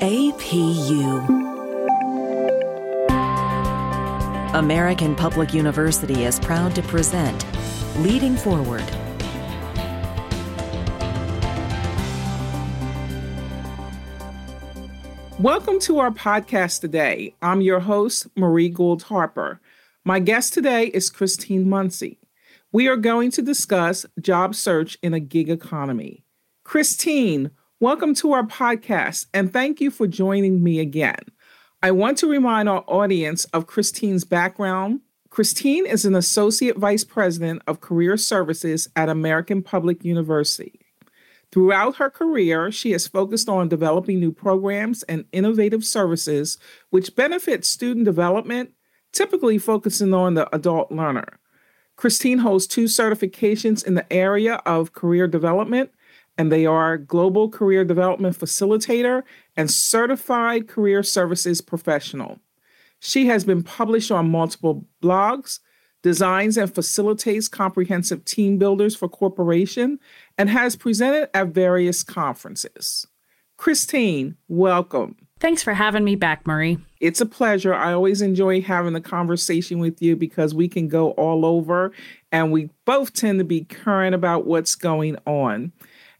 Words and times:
APU. 0.00 1.26
American 4.54 5.16
Public 5.16 5.52
University 5.52 6.22
is 6.22 6.38
proud 6.38 6.72
to 6.76 6.82
present 6.82 7.44
Leading 7.96 8.36
Forward. 8.36 8.84
Welcome 15.40 15.80
to 15.80 15.98
our 15.98 16.12
podcast 16.12 16.80
today. 16.80 17.34
I'm 17.42 17.60
your 17.60 17.80
host, 17.80 18.28
Marie 18.36 18.68
Gould 18.68 19.02
Harper. 19.02 19.60
My 20.04 20.20
guest 20.20 20.54
today 20.54 20.86
is 20.86 21.10
Christine 21.10 21.68
Munsey. 21.68 22.20
We 22.70 22.86
are 22.86 22.96
going 22.96 23.32
to 23.32 23.42
discuss 23.42 24.06
job 24.20 24.54
search 24.54 24.96
in 25.02 25.12
a 25.12 25.18
gig 25.18 25.50
economy. 25.50 26.22
Christine, 26.62 27.50
welcome 27.80 28.12
to 28.12 28.32
our 28.32 28.42
podcast 28.42 29.26
and 29.32 29.52
thank 29.52 29.80
you 29.80 29.88
for 29.88 30.08
joining 30.08 30.64
me 30.64 30.80
again. 30.80 31.20
I 31.80 31.92
want 31.92 32.18
to 32.18 32.28
remind 32.28 32.68
our 32.68 32.82
audience 32.88 33.44
of 33.46 33.68
Christine's 33.68 34.24
background. 34.24 35.00
Christine 35.30 35.86
is 35.86 36.04
an 36.04 36.16
Associate 36.16 36.76
Vice 36.76 37.04
President 37.04 37.62
of 37.68 37.80
Career 37.80 38.16
Services 38.16 38.88
at 38.96 39.08
American 39.08 39.62
Public 39.62 40.04
University. 40.04 40.80
Throughout 41.52 41.96
her 41.96 42.10
career, 42.10 42.72
she 42.72 42.90
has 42.90 43.06
focused 43.06 43.48
on 43.48 43.68
developing 43.68 44.18
new 44.18 44.32
programs 44.32 45.04
and 45.04 45.26
innovative 45.30 45.84
services 45.84 46.58
which 46.90 47.14
benefit 47.14 47.64
student 47.64 48.04
development, 48.04 48.72
typically 49.12 49.56
focusing 49.56 50.12
on 50.12 50.34
the 50.34 50.52
adult 50.52 50.90
learner. 50.90 51.38
Christine 51.94 52.38
holds 52.38 52.66
two 52.66 52.84
certifications 52.84 53.86
in 53.86 53.94
the 53.94 54.12
area 54.12 54.54
of 54.66 54.92
career 54.94 55.28
development, 55.28 55.90
and 56.38 56.52
they 56.52 56.64
are 56.64 56.96
Global 56.96 57.50
Career 57.50 57.84
Development 57.84 58.38
Facilitator 58.38 59.24
and 59.56 59.68
Certified 59.68 60.68
Career 60.68 61.02
Services 61.02 61.60
Professional. 61.60 62.38
She 63.00 63.26
has 63.26 63.44
been 63.44 63.64
published 63.64 64.12
on 64.12 64.30
multiple 64.30 64.86
blogs, 65.02 65.58
designs 66.02 66.56
and 66.56 66.72
facilitates 66.72 67.48
comprehensive 67.48 68.24
team 68.24 68.56
builders 68.56 68.94
for 68.94 69.08
corporation, 69.08 69.98
and 70.38 70.48
has 70.48 70.76
presented 70.76 71.28
at 71.34 71.48
various 71.48 72.04
conferences. 72.04 73.06
Christine, 73.56 74.36
welcome. 74.46 75.16
Thanks 75.40 75.62
for 75.62 75.72
having 75.72 76.04
me 76.04 76.14
back, 76.14 76.46
Marie. 76.46 76.78
It's 77.00 77.20
a 77.20 77.26
pleasure. 77.26 77.74
I 77.74 77.92
always 77.92 78.22
enjoy 78.22 78.60
having 78.60 78.92
the 78.92 79.00
conversation 79.00 79.78
with 79.78 80.00
you 80.02 80.16
because 80.16 80.54
we 80.54 80.68
can 80.68 80.88
go 80.88 81.10
all 81.12 81.44
over 81.44 81.92
and 82.32 82.50
we 82.50 82.70
both 82.84 83.12
tend 83.12 83.38
to 83.38 83.44
be 83.44 83.64
current 83.64 84.14
about 84.14 84.46
what's 84.46 84.74
going 84.74 85.16
on. 85.26 85.72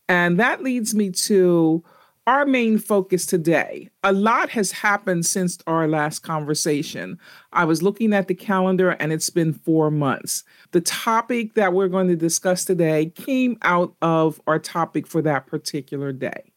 And 0.09 0.39
that 0.41 0.63
leads 0.63 0.95
me 0.95 1.11
to 1.11 1.85
our 2.29 2.45
main 2.45 2.77
focus 2.77 3.25
today. 3.25 3.89
A 4.03 4.13
lot 4.13 4.51
has 4.51 4.71
happened 4.71 5.25
since 5.25 5.57
our 5.67 5.89
last 5.89 6.19
conversation. 6.19 7.19
I 7.55 7.65
was 7.65 7.83
looking 7.83 8.13
at 8.13 8.29
the 8.29 8.35
calendar 8.35 8.91
and 8.91 9.15
it's 9.15 9.31
been 9.31 9.55
four 9.55 9.91
months. 9.91 10.45
The 10.73 10.83
topic 10.83 11.55
that 11.55 11.73
we're 11.73 11.89
going 11.89 12.09
to 12.09 12.17
discuss 12.17 12.67
today 12.67 13.07
came 13.15 13.57
out 13.63 13.95
of 14.03 14.43
our 14.47 14.59
topic 14.59 15.07
for 15.07 15.23
that 15.23 15.47
particular 15.47 16.13
day. 16.13 16.53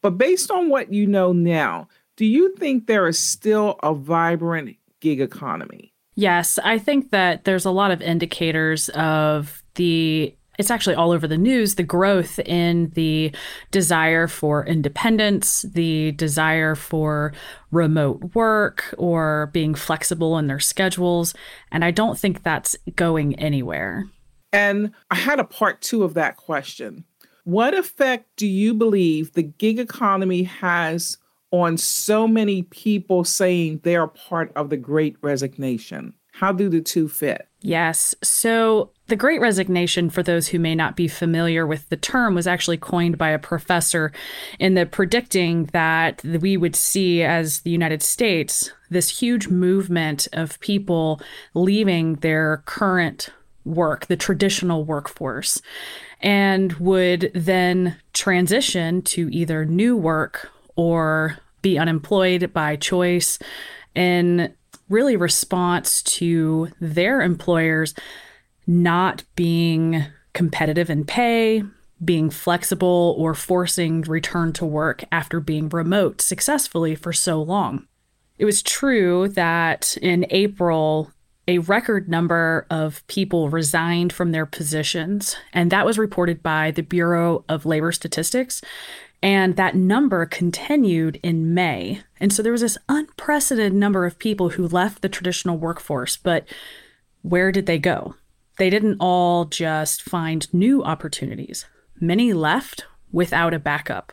But 0.00 0.16
based 0.16 0.50
on 0.50 0.70
what 0.70 0.90
you 0.90 1.06
know 1.06 1.34
now, 1.34 1.88
do 2.16 2.24
you 2.24 2.54
think 2.56 2.86
there 2.86 3.06
is 3.06 3.18
still 3.18 3.78
a 3.82 3.92
vibrant 3.92 4.76
gig 5.00 5.20
economy? 5.20 5.92
Yes, 6.14 6.58
I 6.64 6.78
think 6.78 7.10
that 7.10 7.44
there's 7.44 7.66
a 7.66 7.70
lot 7.70 7.90
of 7.90 8.00
indicators 8.00 8.88
of 8.90 9.62
the 9.74 10.34
it's 10.60 10.70
actually 10.70 10.94
all 10.94 11.10
over 11.10 11.26
the 11.26 11.38
news 11.38 11.74
the 11.74 11.82
growth 11.82 12.38
in 12.40 12.90
the 12.90 13.34
desire 13.70 14.28
for 14.28 14.64
independence, 14.66 15.62
the 15.62 16.12
desire 16.12 16.74
for 16.74 17.32
remote 17.70 18.34
work 18.34 18.94
or 18.98 19.48
being 19.52 19.74
flexible 19.74 20.38
in 20.38 20.46
their 20.46 20.60
schedules. 20.60 21.34
And 21.72 21.84
I 21.84 21.90
don't 21.90 22.18
think 22.18 22.42
that's 22.42 22.76
going 22.94 23.34
anywhere. 23.36 24.06
And 24.52 24.92
I 25.10 25.14
had 25.14 25.40
a 25.40 25.44
part 25.44 25.80
two 25.80 26.04
of 26.04 26.14
that 26.14 26.36
question. 26.36 27.04
What 27.44 27.74
effect 27.74 28.26
do 28.36 28.46
you 28.46 28.74
believe 28.74 29.32
the 29.32 29.42
gig 29.42 29.78
economy 29.78 30.42
has 30.42 31.16
on 31.50 31.78
so 31.78 32.28
many 32.28 32.62
people 32.62 33.24
saying 33.24 33.80
they're 33.82 34.06
part 34.06 34.52
of 34.54 34.68
the 34.68 34.76
great 34.76 35.16
resignation? 35.22 36.14
How 36.40 36.52
do 36.52 36.70
the 36.70 36.80
two 36.80 37.06
fit? 37.06 37.46
Yes. 37.60 38.14
So, 38.22 38.92
the 39.08 39.16
Great 39.16 39.42
Resignation, 39.42 40.08
for 40.08 40.22
those 40.22 40.48
who 40.48 40.58
may 40.58 40.74
not 40.74 40.96
be 40.96 41.06
familiar 41.06 41.66
with 41.66 41.86
the 41.90 41.98
term, 41.98 42.34
was 42.34 42.46
actually 42.46 42.78
coined 42.78 43.18
by 43.18 43.28
a 43.28 43.38
professor 43.38 44.10
in 44.58 44.72
the 44.72 44.86
predicting 44.86 45.66
that 45.74 46.24
we 46.24 46.56
would 46.56 46.74
see 46.74 47.22
as 47.22 47.60
the 47.60 47.70
United 47.70 48.00
States 48.00 48.72
this 48.88 49.20
huge 49.20 49.48
movement 49.48 50.28
of 50.32 50.58
people 50.60 51.20
leaving 51.52 52.14
their 52.14 52.62
current 52.64 53.28
work, 53.66 54.06
the 54.06 54.16
traditional 54.16 54.82
workforce, 54.82 55.60
and 56.22 56.72
would 56.74 57.30
then 57.34 57.98
transition 58.14 59.02
to 59.02 59.28
either 59.30 59.66
new 59.66 59.94
work 59.94 60.50
or 60.74 61.36
be 61.60 61.78
unemployed 61.78 62.50
by 62.54 62.76
choice 62.76 63.38
in 63.94 64.54
really 64.90 65.16
response 65.16 66.02
to 66.02 66.68
their 66.80 67.22
employers 67.22 67.94
not 68.66 69.24
being 69.36 70.04
competitive 70.34 70.90
in 70.90 71.04
pay, 71.04 71.62
being 72.04 72.30
flexible, 72.30 73.14
or 73.18 73.34
forcing 73.34 74.02
return 74.02 74.52
to 74.54 74.66
work 74.66 75.04
after 75.10 75.40
being 75.40 75.68
remote 75.68 76.20
successfully 76.20 76.94
for 76.94 77.12
so 77.12 77.42
long. 77.42 77.86
It 78.38 78.44
was 78.44 78.62
true 78.62 79.28
that 79.28 79.96
in 80.00 80.26
April, 80.30 81.12
a 81.46 81.58
record 81.58 82.08
number 82.08 82.66
of 82.70 83.06
people 83.06 83.50
resigned 83.50 84.12
from 84.12 84.32
their 84.32 84.46
positions, 84.46 85.36
and 85.52 85.70
that 85.70 85.84
was 85.84 85.98
reported 85.98 86.42
by 86.42 86.70
the 86.70 86.82
Bureau 86.82 87.44
of 87.48 87.66
Labor 87.66 87.92
Statistics. 87.92 88.62
And 89.22 89.56
that 89.56 89.74
number 89.74 90.24
continued 90.24 91.20
in 91.22 91.52
May. 91.52 92.02
And 92.18 92.32
so 92.32 92.42
there 92.42 92.52
was 92.52 92.62
this 92.62 92.78
unprecedented 92.88 93.74
number 93.74 94.06
of 94.06 94.18
people 94.18 94.50
who 94.50 94.66
left 94.66 95.02
the 95.02 95.08
traditional 95.08 95.58
workforce. 95.58 96.16
But 96.16 96.46
where 97.22 97.52
did 97.52 97.66
they 97.66 97.78
go? 97.78 98.14
They 98.58 98.70
didn't 98.70 98.96
all 98.98 99.44
just 99.44 100.02
find 100.02 100.52
new 100.54 100.82
opportunities. 100.82 101.66
Many 102.00 102.32
left 102.32 102.86
without 103.12 103.52
a 103.52 103.58
backup. 103.58 104.12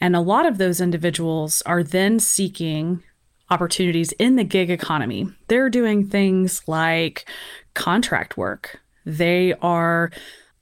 And 0.00 0.16
a 0.16 0.20
lot 0.20 0.46
of 0.46 0.58
those 0.58 0.80
individuals 0.80 1.62
are 1.62 1.82
then 1.82 2.18
seeking 2.18 3.02
opportunities 3.50 4.12
in 4.12 4.36
the 4.36 4.44
gig 4.44 4.70
economy. 4.70 5.28
They're 5.48 5.70
doing 5.70 6.08
things 6.08 6.66
like 6.66 7.28
contract 7.74 8.36
work. 8.36 8.80
They 9.04 9.54
are 9.54 10.10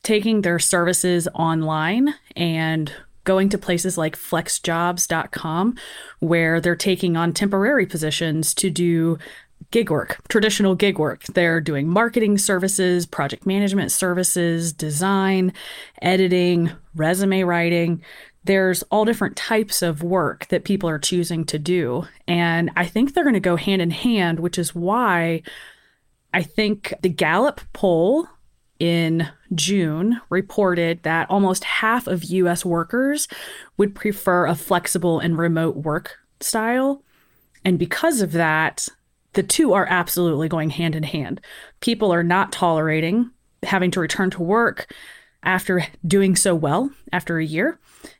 taking 0.02 0.42
their 0.42 0.58
services 0.58 1.28
online 1.34 2.14
and 2.36 2.92
going 3.24 3.48
to 3.50 3.58
places 3.58 3.96
like 3.96 4.16
flexjobs.com 4.16 5.76
where 6.20 6.60
they're 6.60 6.76
taking 6.76 7.16
on 7.16 7.32
temporary 7.32 7.86
positions 7.86 8.54
to 8.54 8.70
do 8.70 9.18
gig 9.70 9.90
work, 9.90 10.20
traditional 10.28 10.74
gig 10.74 10.98
work. 10.98 11.24
They're 11.24 11.60
doing 11.60 11.88
marketing 11.88 12.38
services, 12.38 13.06
project 13.06 13.46
management 13.46 13.92
services, 13.92 14.72
design, 14.72 15.52
editing, 16.00 16.70
resume 16.94 17.42
writing. 17.42 18.02
There's 18.44 18.82
all 18.84 19.04
different 19.04 19.36
types 19.36 19.82
of 19.82 20.02
work 20.02 20.48
that 20.48 20.64
people 20.64 20.88
are 20.88 20.98
choosing 20.98 21.44
to 21.46 21.58
do. 21.58 22.06
And 22.26 22.70
I 22.76 22.86
think 22.86 23.14
they're 23.14 23.24
going 23.24 23.34
to 23.34 23.40
go 23.40 23.56
hand 23.56 23.80
in 23.80 23.90
hand, 23.90 24.40
which 24.40 24.58
is 24.58 24.74
why 24.74 25.42
I 26.34 26.42
think 26.42 26.94
the 27.02 27.08
Gallup 27.08 27.60
poll 27.72 28.26
in 28.82 29.28
June 29.54 30.20
reported 30.28 31.00
that 31.04 31.30
almost 31.30 31.62
half 31.62 32.08
of 32.08 32.24
US 32.24 32.64
workers 32.64 33.28
would 33.76 33.94
prefer 33.94 34.44
a 34.44 34.56
flexible 34.56 35.20
and 35.20 35.38
remote 35.38 35.76
work 35.76 36.18
style. 36.40 37.04
And 37.64 37.78
because 37.78 38.20
of 38.20 38.32
that, 38.32 38.88
the 39.34 39.44
two 39.44 39.72
are 39.72 39.86
absolutely 39.88 40.48
going 40.48 40.70
hand 40.70 40.96
in 40.96 41.04
hand. 41.04 41.40
People 41.78 42.12
are 42.12 42.24
not 42.24 42.50
tolerating 42.50 43.30
having 43.62 43.92
to 43.92 44.00
return 44.00 44.30
to 44.30 44.42
work 44.42 44.92
after 45.44 45.86
doing 46.04 46.34
so 46.34 46.52
well 46.52 46.90
after 47.12 47.38
a 47.38 47.44
year, 47.44 47.78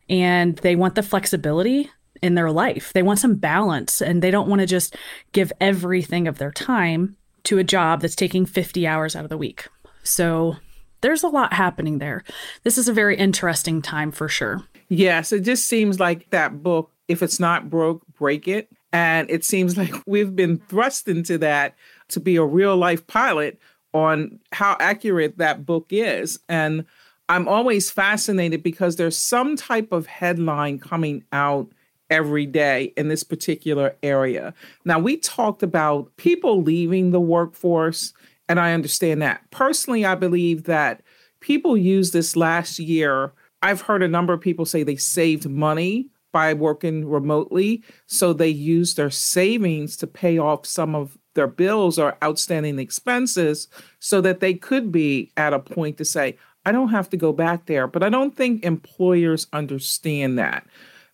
and 0.09 0.59
they 0.59 0.77
want 0.77 0.95
the 0.95 1.03
flexibility 1.03 1.91
in 2.23 2.37
their 2.37 2.53
life. 2.53 2.93
They 2.93 3.03
want 3.03 3.19
some 3.19 3.35
balance, 3.35 4.01
and 4.01 4.23
they 4.23 4.31
don't 4.31 4.49
want 4.49 4.61
to 4.61 4.67
just 4.67 4.95
give 5.33 5.53
everything 5.61 6.29
of 6.29 6.39
their 6.39 6.53
time 6.53 7.17
to 7.45 7.59
a 7.59 7.65
job 7.65 8.01
that's 8.01 8.15
taking 8.15 8.47
50 8.47 8.87
hours 8.87 9.17
out 9.17 9.25
of 9.25 9.29
the 9.29 9.37
week. 9.37 9.67
So 10.03 10.57
there's 11.01 11.23
a 11.23 11.29
lot 11.29 11.53
happening 11.53 11.99
there. 11.99 12.25
This 12.63 12.79
is 12.79 12.89
a 12.89 12.93
very 12.93 13.17
interesting 13.17 13.83
time 13.83 14.13
for 14.13 14.29
sure. 14.29 14.63
Yes, 14.89 15.33
it 15.33 15.41
just 15.41 15.67
seems 15.69 15.99
like 16.01 16.31
that 16.31 16.63
book, 16.63 16.91
if 17.09 17.23
it's 17.23 17.41
not 17.41 17.71
broke, 17.71 18.07
break 18.19 18.47
it. 18.49 18.69
And 18.93 19.31
it 19.31 19.45
seems 19.45 19.77
like 19.79 19.95
we've 20.07 20.35
been 20.35 20.59
thrust 20.69 21.09
into 21.09 21.39
that 21.39 21.75
to 22.09 22.21
be 22.21 22.37
a 22.37 22.45
real 22.45 22.77
life 22.77 23.07
pilot 23.07 23.59
on 23.95 24.39
how 24.53 24.77
accurate 24.81 25.39
that 25.39 25.67
book 25.67 25.87
is. 25.91 26.39
And 26.49 26.85
I'm 27.29 27.49
always 27.49 27.91
fascinated 27.91 28.63
because 28.63 28.97
there's 28.97 29.17
some 29.17 29.57
type 29.57 29.93
of 29.93 30.07
headline 30.07 30.79
coming 30.79 31.25
out 31.33 31.69
every 32.11 32.45
day 32.45 32.93
in 32.97 33.09
this 33.09 33.23
particular 33.23 33.97
area. 34.03 34.53
Now, 34.85 34.99
we 34.99 35.17
talked 35.17 35.63
about 35.63 36.15
people 36.17 36.63
leaving 36.63 37.11
the 37.11 37.21
workforce, 37.21 38.13
and 38.49 38.61
I 38.61 38.73
understand 38.73 39.23
that. 39.23 39.43
Personally, 39.51 40.05
I 40.05 40.15
believe 40.15 40.65
that 40.65 41.03
people 41.41 41.77
use 41.77 42.11
this 42.11 42.37
last 42.37 42.79
year. 42.79 43.33
I've 43.63 43.83
heard 43.83 44.03
a 44.03 44.09
number 44.09 44.33
of 44.33 44.41
people 44.41 44.65
say 44.65 44.83
they 44.83 44.97
saved 44.97 45.49
money 45.49 46.09
by 46.33 46.55
working 46.55 47.07
remotely. 47.09 47.83
So 48.07 48.33
they 48.33 48.49
used 48.49 48.97
their 48.97 49.11
savings 49.11 49.97
to 49.99 50.07
pay 50.07 50.39
off 50.39 50.67
some 50.67 50.95
of 50.95 51.19
their 51.35 51.47
bills 51.47 51.99
or 51.99 52.17
outstanding 52.23 52.79
expenses 52.79 53.69
so 54.01 54.21
that 54.23 54.41
they 54.41 54.55
could 54.55 54.91
be 54.91 55.31
at 55.37 55.53
a 55.53 55.59
point 55.59 55.99
to 55.99 56.05
say, 56.05 56.37
I 56.65 56.73
don't 56.73 56.89
have 56.89 57.11
to 57.11 57.17
go 57.17 57.33
back 57.33 57.67
there. 57.67 57.87
But 57.87 58.03
I 58.03 58.09
don't 58.09 58.37
think 58.37 58.65
employers 58.65 59.47
understand 59.53 60.39
that. 60.39 60.67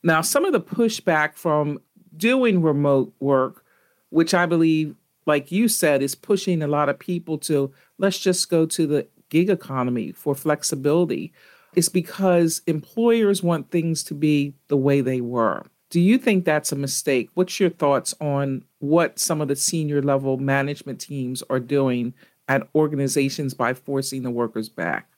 Now, 0.02 0.20
some 0.20 0.44
of 0.44 0.52
the 0.52 0.60
pushback 0.60 1.36
from 1.36 1.80
doing 2.16 2.62
remote 2.62 3.12
work, 3.20 3.64
which 4.10 4.34
I 4.34 4.46
believe, 4.46 4.94
like 5.28 5.52
you 5.52 5.68
said, 5.68 6.02
is 6.02 6.14
pushing 6.14 6.62
a 6.62 6.66
lot 6.66 6.88
of 6.88 6.98
people 6.98 7.38
to 7.38 7.70
let's 7.98 8.18
just 8.18 8.50
go 8.50 8.66
to 8.66 8.86
the 8.86 9.06
gig 9.28 9.50
economy 9.50 10.10
for 10.10 10.34
flexibility, 10.34 11.32
is 11.76 11.88
because 11.88 12.62
employers 12.66 13.42
want 13.42 13.70
things 13.70 14.02
to 14.04 14.14
be 14.14 14.54
the 14.68 14.76
way 14.76 15.02
they 15.02 15.20
were. 15.20 15.64
Do 15.90 16.00
you 16.00 16.18
think 16.18 16.44
that's 16.44 16.72
a 16.72 16.76
mistake? 16.76 17.30
What's 17.34 17.60
your 17.60 17.70
thoughts 17.70 18.14
on 18.20 18.64
what 18.78 19.18
some 19.18 19.40
of 19.40 19.48
the 19.48 19.56
senior 19.56 20.02
level 20.02 20.38
management 20.38 21.00
teams 21.00 21.42
are 21.48 21.60
doing 21.60 22.14
at 22.48 22.66
organizations 22.74 23.54
by 23.54 23.74
forcing 23.74 24.22
the 24.22 24.30
workers 24.30 24.68
back? 24.68 25.08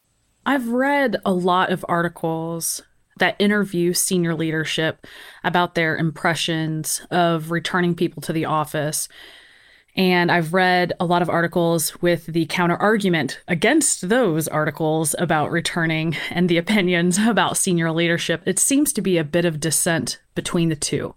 I've 0.45 0.69
read 0.69 1.17
a 1.25 1.33
lot 1.33 1.71
of 1.71 1.85
articles 1.89 2.83
that 3.19 3.37
interview 3.39 3.93
senior 3.93 4.35
leadership 4.35 5.07
about 5.45 5.75
their 5.75 5.97
impressions 5.97 7.01
of 7.11 7.51
returning 7.51 7.95
people 7.95 8.23
to 8.23 8.33
the 8.33 8.47
office. 8.47 9.09
And 9.96 10.31
I've 10.31 10.54
read 10.54 10.92
a 11.00 11.04
lot 11.04 11.22
of 11.22 11.28
articles 11.28 12.00
with 12.00 12.26
the 12.26 12.46
counter 12.46 12.76
argument 12.76 13.40
against 13.48 14.08
those 14.08 14.46
articles 14.48 15.14
about 15.19 15.50
returning 15.50 16.16
and 16.31 16.48
the 16.48 16.58
opinions 16.58 17.19
about 17.26 17.56
senior 17.56 17.90
leadership. 17.92 18.42
It 18.46 18.58
seems 18.58 18.92
to 18.94 19.02
be 19.02 19.19
a 19.19 19.25
bit 19.25 19.44
of 19.44 19.60
dissent 19.60 20.20
between 20.34 20.69
the 20.69 20.76
two, 20.76 21.14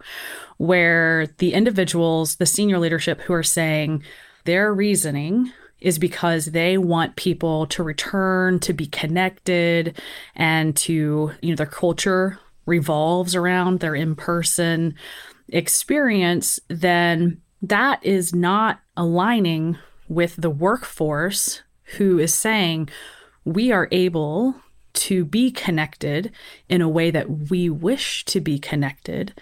where 0.57 1.27
the 1.37 1.53
individuals, 1.53 2.37
the 2.37 2.45
senior 2.45 2.79
leadership 2.79 3.21
who 3.21 3.33
are 3.33 3.43
saying 3.43 4.03
their 4.45 4.73
reasoning 4.73 5.51
is 5.79 5.99
because 5.99 6.47
they 6.47 6.77
want 6.77 7.15
people 7.17 7.67
to 7.67 7.83
return 7.83 8.59
to 8.59 8.73
be 8.73 8.87
connected 8.87 9.97
and 10.35 10.75
to, 10.77 11.31
you 11.41 11.49
know, 11.49 11.55
their 11.55 11.65
culture 11.65 12.39
revolves 12.65 13.35
around 13.35 13.81
their 13.81 13.93
in 13.93 14.15
person 14.15 14.95
experience, 15.49 16.59
then 16.69 17.41
that 17.63 18.06
is 18.06 18.36
not 18.36 18.81
aligning 18.95 19.77
with 20.07 20.36
the 20.36 20.50
workforce 20.50 21.63
who 21.98 22.19
is 22.19 22.33
saying 22.33 22.89
we 23.45 23.71
are 23.71 23.88
able 23.92 24.56
to 24.94 25.25
be 25.25 25.50
connected 25.50 26.31
in 26.69 26.81
a 26.81 26.89
way 26.89 27.10
that 27.10 27.50
we 27.50 27.69
wish 27.69 28.24
to 28.25 28.39
be 28.39 28.60
connected 28.60 29.33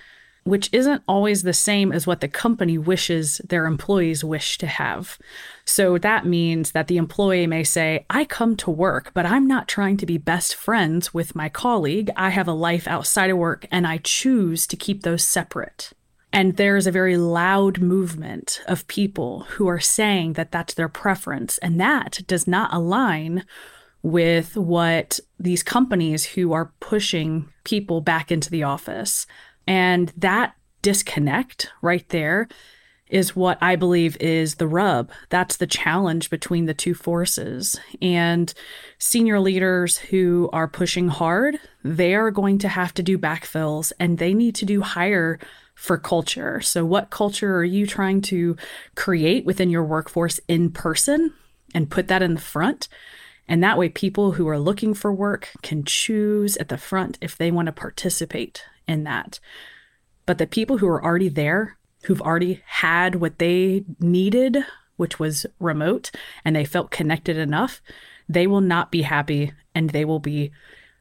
which 0.44 0.70
isn't 0.72 1.04
always 1.08 1.44
the 1.44 1.54
same 1.54 1.92
as 1.92 2.08
what 2.08 2.20
the 2.20 2.28
company 2.28 2.78
wishes 2.78 3.40
their 3.48 3.66
employees 3.66 4.24
wish 4.24 4.58
to 4.58 4.66
have. 4.66 5.20
So 5.66 5.98
that 6.00 6.26
means 6.26 6.72
that 6.72 6.88
the 6.88 6.98
employee 6.98 7.46
may 7.46 7.64
say, 7.64 8.06
I 8.10 8.26
come 8.26 8.56
to 8.58 8.72
work, 8.72 9.12
but 9.14 9.26
I'm 9.26 9.48
not 9.48 9.68
trying 9.68 9.98
to 9.98 10.06
be 10.06 10.18
best 10.18 10.56
friends 10.56 11.14
with 11.14 11.36
my 11.36 11.48
colleague. 11.48 12.10
I 12.16 12.32
have 12.32 12.48
a 12.48 12.54
life 12.54 12.88
outside 12.88 13.30
of 13.30 13.38
work 13.38 13.68
and 13.72 13.86
I 13.86 13.98
choose 13.98 14.66
to 14.68 14.76
keep 14.76 15.04
those 15.04 15.24
separate. 15.24 15.92
And 16.34 16.56
there's 16.56 16.88
a 16.88 16.92
very 16.92 17.18
loud 17.18 17.82
movement 17.82 18.62
of 18.68 18.88
people 18.88 19.42
who 19.52 19.68
are 19.68 19.80
saying 19.80 20.34
that 20.34 20.52
that's 20.52 20.74
their 20.74 20.90
preference. 20.90 21.58
And 21.58 21.80
that 21.80 22.22
does 22.26 22.48
not 22.48 22.74
align 22.74 23.46
with 24.02 24.56
what 24.56 25.20
these 25.40 25.62
companies 25.62 26.26
who 26.26 26.54
are 26.54 26.72
pushing 26.80 27.50
people 27.64 28.02
back 28.02 28.32
into 28.32 28.50
the 28.50 28.64
office 28.64 29.28
and 29.68 30.12
that 30.18 30.56
disconnect 30.82 31.70
right 31.82 32.08
there 32.10 32.48
is 33.08 33.36
what 33.36 33.58
I 33.62 33.76
believe 33.76 34.16
is 34.22 34.56
the 34.56 34.68
rub. 34.68 35.12
That's 35.30 35.58
the 35.58 35.68
challenge 35.68 36.30
between 36.30 36.66
the 36.66 36.74
two 36.74 36.94
forces. 36.94 37.80
And 38.02 38.54
senior 38.98 39.40
leaders 39.40 39.98
who 39.98 40.50
are 40.54 40.68
pushing 40.68 41.10
hard, 41.10 41.60
they 41.84 42.16
are 42.16 42.32
going 42.32 42.58
to 42.60 42.70
have 42.70 42.94
to 42.96 43.04
do 43.04 43.18
backfills 43.18 43.92
and 44.00 44.18
they 44.18 44.34
need 44.34 44.56
to 44.56 44.66
do 44.66 44.82
hire 44.82 45.40
for 45.82 45.98
culture. 45.98 46.62
So, 46.62 46.86
what 46.86 47.10
culture 47.10 47.56
are 47.56 47.64
you 47.64 47.88
trying 47.88 48.22
to 48.22 48.56
create 48.94 49.46
within 49.46 49.72
your 49.72 49.84
workforce 49.84 50.40
in 50.48 50.70
person 50.70 51.34
and 51.74 51.90
put 51.90 52.08
that 52.08 52.22
in 52.22 52.36
the 52.36 52.40
front? 52.40 52.88
And 53.48 53.64
that 53.64 53.80
way, 53.80 53.90
people 53.90 54.34
who 54.34 54.48
are 54.48 54.60
looking 54.60 54.94
for 54.94 55.12
work 55.12 55.50
can 55.64 55.84
choose 55.84 56.56
at 56.58 56.70
the 56.70 56.78
front 56.78 57.18
if 57.20 57.36
they 57.36 57.50
want 57.50 57.66
to 57.66 57.72
participate 57.72 58.64
in 58.88 59.06
that. 59.06 59.40
But 60.28 60.38
the 60.38 60.46
people 60.46 60.78
who 60.78 60.88
are 60.88 61.04
already 61.04 61.30
there, 61.30 61.78
who've 62.04 62.22
already 62.22 62.62
had 62.68 63.16
what 63.16 63.40
they 63.40 63.84
needed, 64.00 64.60
which 64.98 65.18
was 65.18 65.48
remote, 65.60 66.12
and 66.46 66.56
they 66.56 66.64
felt 66.64 66.92
connected 66.92 67.38
enough, 67.38 67.82
they 68.30 68.46
will 68.46 68.62
not 68.62 68.92
be 68.92 69.02
happy 69.02 69.52
and 69.74 69.90
they 69.90 70.06
will 70.06 70.20
be 70.20 70.52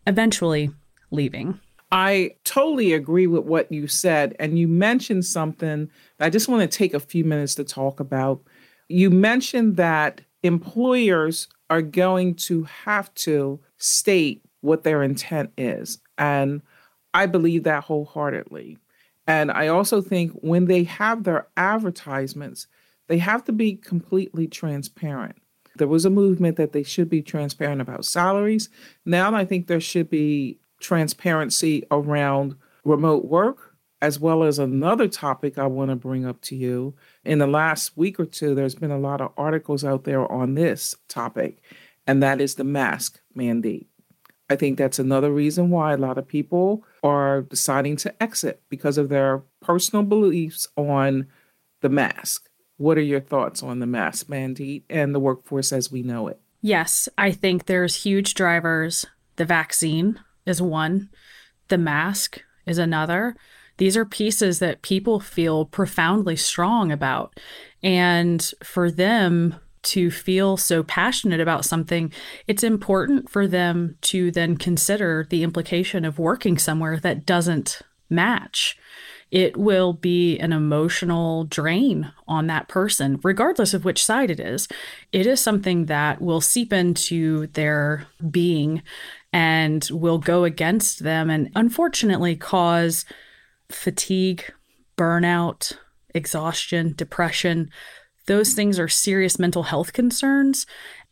eventually 0.06 0.70
leaving. 1.10 1.60
I 1.92 2.36
totally 2.44 2.92
agree 2.92 3.26
with 3.26 3.44
what 3.44 3.70
you 3.72 3.88
said. 3.88 4.36
And 4.38 4.58
you 4.58 4.68
mentioned 4.68 5.24
something 5.24 5.90
I 6.20 6.30
just 6.30 6.48
want 6.48 6.62
to 6.62 6.78
take 6.78 6.94
a 6.94 7.00
few 7.00 7.24
minutes 7.24 7.54
to 7.56 7.64
talk 7.64 8.00
about. 8.00 8.42
You 8.88 9.10
mentioned 9.10 9.76
that 9.76 10.20
employers 10.42 11.48
are 11.68 11.82
going 11.82 12.34
to 12.34 12.64
have 12.64 13.12
to 13.14 13.60
state 13.78 14.44
what 14.60 14.84
their 14.84 15.02
intent 15.02 15.52
is. 15.56 15.98
And 16.18 16.62
I 17.14 17.26
believe 17.26 17.64
that 17.64 17.84
wholeheartedly. 17.84 18.78
And 19.26 19.50
I 19.50 19.68
also 19.68 20.00
think 20.00 20.32
when 20.32 20.66
they 20.66 20.84
have 20.84 21.24
their 21.24 21.48
advertisements, 21.56 22.66
they 23.08 23.18
have 23.18 23.44
to 23.44 23.52
be 23.52 23.74
completely 23.74 24.46
transparent. 24.46 25.36
There 25.76 25.88
was 25.88 26.04
a 26.04 26.10
movement 26.10 26.56
that 26.56 26.72
they 26.72 26.82
should 26.82 27.08
be 27.08 27.22
transparent 27.22 27.80
about 27.80 28.04
salaries. 28.04 28.68
Now 29.04 29.34
I 29.34 29.44
think 29.44 29.66
there 29.66 29.80
should 29.80 30.10
be 30.10 30.58
transparency 30.80 31.84
around 31.90 32.56
remote 32.84 33.26
work, 33.26 33.76
as 34.02 34.18
well 34.18 34.42
as 34.42 34.58
another 34.58 35.06
topic 35.06 35.58
I 35.58 35.66
want 35.66 35.90
to 35.90 35.96
bring 35.96 36.26
up 36.26 36.40
to 36.42 36.56
you. 36.56 36.94
In 37.24 37.38
the 37.38 37.46
last 37.46 37.96
week 37.96 38.18
or 38.18 38.26
two, 38.26 38.54
there's 38.54 38.74
been 38.74 38.90
a 38.90 38.98
lot 38.98 39.20
of 39.20 39.32
articles 39.36 39.84
out 39.84 40.04
there 40.04 40.30
on 40.30 40.54
this 40.54 40.96
topic, 41.08 41.62
and 42.06 42.22
that 42.22 42.40
is 42.40 42.54
the 42.54 42.64
mask 42.64 43.20
mandate. 43.34 43.86
I 44.48 44.56
think 44.56 44.78
that's 44.78 44.98
another 44.98 45.30
reason 45.30 45.70
why 45.70 45.92
a 45.92 45.98
lot 45.98 46.18
of 46.18 46.26
people 46.26 46.84
are 47.04 47.42
deciding 47.42 47.96
to 47.98 48.22
exit 48.22 48.60
because 48.68 48.98
of 48.98 49.08
their 49.08 49.42
personal 49.60 50.04
beliefs 50.04 50.66
on 50.76 51.28
the 51.82 51.88
mask. 51.88 52.48
What 52.76 52.98
are 52.98 53.02
your 53.02 53.20
thoughts 53.20 53.62
on 53.62 53.78
the 53.78 53.86
mask 53.86 54.28
mandate 54.28 54.84
and 54.90 55.14
the 55.14 55.20
workforce 55.20 55.72
as 55.72 55.92
we 55.92 56.02
know 56.02 56.26
it? 56.26 56.40
Yes, 56.62 57.08
I 57.16 57.30
think 57.30 57.66
there's 57.66 58.02
huge 58.02 58.34
drivers. 58.34 59.06
The 59.36 59.44
vaccine 59.44 60.18
is 60.46 60.62
one, 60.62 61.10
the 61.68 61.78
mask 61.78 62.42
is 62.66 62.78
another. 62.78 63.36
These 63.78 63.96
are 63.96 64.04
pieces 64.04 64.58
that 64.58 64.82
people 64.82 65.20
feel 65.20 65.64
profoundly 65.64 66.36
strong 66.36 66.92
about. 66.92 67.38
And 67.82 68.42
for 68.62 68.90
them, 68.90 69.56
to 69.82 70.10
feel 70.10 70.56
so 70.56 70.82
passionate 70.82 71.40
about 71.40 71.64
something, 71.64 72.12
it's 72.46 72.62
important 72.62 73.30
for 73.30 73.46
them 73.46 73.96
to 74.02 74.30
then 74.30 74.56
consider 74.56 75.26
the 75.30 75.42
implication 75.42 76.04
of 76.04 76.18
working 76.18 76.58
somewhere 76.58 76.98
that 76.98 77.24
doesn't 77.24 77.80
match. 78.08 78.76
It 79.30 79.56
will 79.56 79.92
be 79.92 80.38
an 80.38 80.52
emotional 80.52 81.44
drain 81.44 82.12
on 82.26 82.48
that 82.48 82.66
person, 82.68 83.20
regardless 83.22 83.72
of 83.72 83.84
which 83.84 84.04
side 84.04 84.30
it 84.30 84.40
is. 84.40 84.66
It 85.12 85.24
is 85.24 85.40
something 85.40 85.86
that 85.86 86.20
will 86.20 86.40
seep 86.40 86.72
into 86.72 87.46
their 87.48 88.08
being 88.28 88.82
and 89.32 89.88
will 89.92 90.18
go 90.18 90.44
against 90.44 91.04
them 91.04 91.30
and 91.30 91.50
unfortunately 91.54 92.36
cause 92.36 93.04
fatigue, 93.68 94.52
burnout, 94.96 95.76
exhaustion, 96.14 96.94
depression 96.96 97.70
those 98.30 98.52
things 98.52 98.78
are 98.78 98.86
serious 98.86 99.40
mental 99.40 99.64
health 99.64 99.92
concerns. 99.92 100.64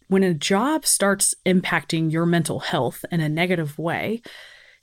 When 0.07 0.23
a 0.23 0.33
job 0.33 0.87
starts 0.87 1.35
impacting 1.45 2.13
your 2.13 2.27
mental 2.27 2.61
health 2.61 3.05
in 3.11 3.21
a 3.21 3.29
negative 3.29 3.77
way, 3.77 4.23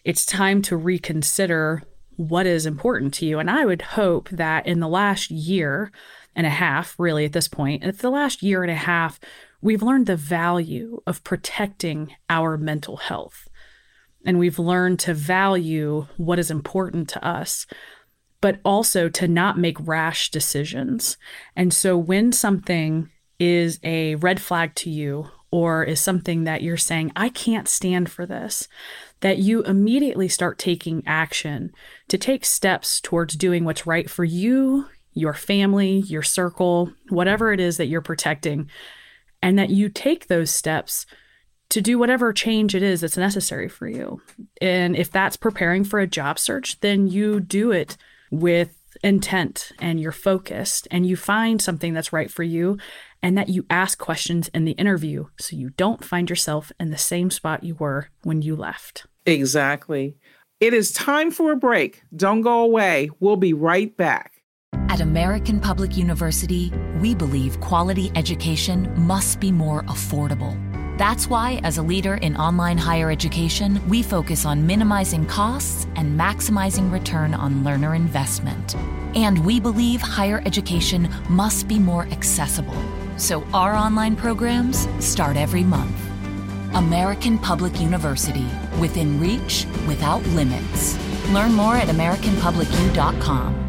it's 0.04 0.26
time 0.26 0.62
to 0.64 0.76
reconsider 0.76 1.84
what 2.18 2.46
is 2.46 2.66
important 2.66 3.14
to 3.14 3.26
you. 3.26 3.40
And 3.40 3.50
I 3.50 3.64
would 3.64 3.82
hope 3.82 4.28
that 4.32 4.68
in 4.68 4.82
the 4.82 4.88
last 4.90 5.32
year 5.32 5.94
and 6.36 6.46
a 6.46 6.50
half, 6.50 7.00
really 7.00 7.24
at 7.24 7.32
this 7.32 7.48
point, 7.48 7.86
if 7.86 8.00
the 8.00 8.10
last 8.10 8.44
year 8.44 8.64
and 8.64 8.72
a 8.72 8.76
half, 8.76 9.18
we've 9.66 9.84
learned 9.84 10.06
the 10.06 10.16
value 10.16 11.02
of 11.08 11.24
protecting 11.24 12.16
our 12.30 12.56
mental 12.56 12.98
health. 12.98 13.48
And 14.28 14.38
we've 14.40 14.60
learned 14.60 15.00
to 15.02 15.14
value 15.14 16.08
what 16.18 16.40
is 16.40 16.52
important 16.52 17.10
to 17.10 17.26
us. 17.26 17.66
but 18.46 18.60
also 18.64 19.10
to 19.10 19.28
not 19.28 19.58
make 19.58 19.76
rash 19.88 20.30
decisions. 20.30 21.18
And 21.56 21.74
so 21.74 21.98
when 21.98 22.32
something 22.32 23.10
is 23.40 23.80
a 23.84 24.14
red 24.16 24.40
flag 24.40 24.76
to 24.76 24.90
you 24.92 25.30
or 25.50 25.84
is 25.84 26.00
something 26.00 26.44
that 26.44 26.62
you're 26.62 26.78
saying, 26.78 27.12
I 27.16 27.30
can't 27.30 27.68
stand 27.68 28.12
for 28.12 28.28
this, 28.28 28.68
that 29.22 29.40
you 29.40 29.64
immediately 29.64 30.28
start 30.28 30.60
taking 30.60 31.02
action 31.08 31.72
to 32.08 32.20
take 32.20 32.46
steps 32.46 33.02
towards 33.02 33.36
doing 33.36 33.66
what's 33.66 33.88
right 33.88 34.08
for 34.08 34.24
you, 34.24 34.86
your 35.14 35.34
family, 35.34 36.04
your 36.06 36.22
circle, 36.22 36.94
whatever 37.10 37.52
it 37.52 37.60
is 37.60 37.78
that 37.78 37.88
you're 37.88 38.02
protecting, 38.02 38.70
and 39.46 39.60
that 39.60 39.70
you 39.70 39.90
take 39.90 40.26
those 40.26 40.50
steps 40.50 41.06
to 41.70 41.80
do 41.80 42.00
whatever 42.00 42.34
change 42.34 42.74
it 42.74 42.82
is 42.82 43.02
that's 43.02 43.16
necessary 43.16 43.70
for 43.70 43.88
you. 43.88 44.20
And 44.60 44.96
if 44.96 45.12
that's 45.12 45.38
preparing 45.38 45.84
for 45.84 46.00
a 46.00 46.08
job 46.08 46.40
search, 46.40 46.80
then 46.80 47.08
you 47.08 47.40
do 47.40 47.72
it 47.72 47.96
with 48.32 48.76
intent 49.04 49.72
and 49.78 50.00
you're 50.00 50.12
focused 50.12 50.88
and 50.90 51.06
you 51.06 51.16
find 51.16 51.62
something 51.62 51.94
that's 51.94 52.12
right 52.12 52.32
for 52.32 52.42
you 52.42 52.80
and 53.22 53.38
that 53.38 53.50
you 53.50 53.68
ask 53.70 54.00
questions 54.00 54.48
in 54.48 54.66
the 54.66 54.72
interview 54.72 55.28
so 55.40 55.56
you 55.56 55.70
don't 55.70 56.04
find 56.04 56.28
yourself 56.28 56.72
in 56.80 56.90
the 56.90 56.98
same 56.98 57.30
spot 57.30 57.64
you 57.64 57.76
were 57.76 58.10
when 58.24 58.42
you 58.42 58.56
left. 58.56 59.06
Exactly. 59.28 60.18
It 60.60 60.74
is 60.74 60.92
time 60.92 61.30
for 61.30 61.52
a 61.52 61.58
break. 61.58 62.02
Don't 62.16 62.42
go 62.42 62.64
away. 62.64 63.12
We'll 63.20 63.36
be 63.36 63.54
right 63.54 63.96
back. 63.96 64.35
At 64.96 65.02
American 65.02 65.60
Public 65.60 65.98
University, 65.98 66.72
we 67.02 67.14
believe 67.14 67.60
quality 67.60 68.14
education 68.16 68.90
must 68.96 69.42
be 69.42 69.52
more 69.52 69.84
affordable. 69.90 70.56
That's 70.98 71.28
why, 71.28 71.60
as 71.66 71.78
a 71.78 71.82
leader 71.82 72.14
in 72.14 72.38
online 72.38 72.78
higher 72.78 73.12
education, 73.12 73.86
we 73.90 74.02
focus 74.02 74.46
on 74.46 74.66
minimizing 74.66 75.26
costs 75.26 75.86
and 75.98 76.18
maximizing 76.18 76.90
return 76.94 77.34
on 77.34 77.62
learner 77.62 77.94
investment. 77.94 78.76
And 79.18 79.46
we 79.46 79.60
believe 79.60 80.00
higher 80.00 80.42
education 80.46 81.10
must 81.28 81.68
be 81.68 81.78
more 81.78 82.04
accessible. 82.04 82.82
So 83.18 83.44
our 83.54 83.74
online 83.74 84.16
programs 84.16 84.88
start 85.06 85.36
every 85.36 85.66
month. 85.66 86.00
American 86.74 87.38
Public 87.38 87.82
University, 87.82 88.48
within 88.80 89.20
reach, 89.20 89.66
without 89.90 90.24
limits. 90.28 90.98
Learn 91.32 91.52
more 91.52 91.76
at 91.76 91.90
AmericanPublicU.com. 91.90 93.65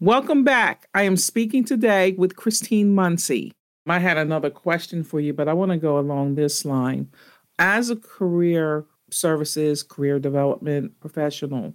Welcome 0.00 0.42
back. 0.42 0.88
I 0.92 1.04
am 1.04 1.16
speaking 1.16 1.64
today 1.64 2.16
with 2.18 2.34
Christine 2.34 2.96
Munsey. 2.96 3.52
I 3.86 4.00
had 4.00 4.18
another 4.18 4.50
question 4.50 5.04
for 5.04 5.20
you, 5.20 5.32
but 5.32 5.48
I 5.48 5.52
want 5.52 5.70
to 5.70 5.76
go 5.78 6.00
along 6.00 6.34
this 6.34 6.64
line. 6.64 7.08
As 7.60 7.90
a 7.90 7.96
career 7.96 8.86
services, 9.12 9.84
career 9.84 10.18
development 10.18 10.98
professional, 10.98 11.74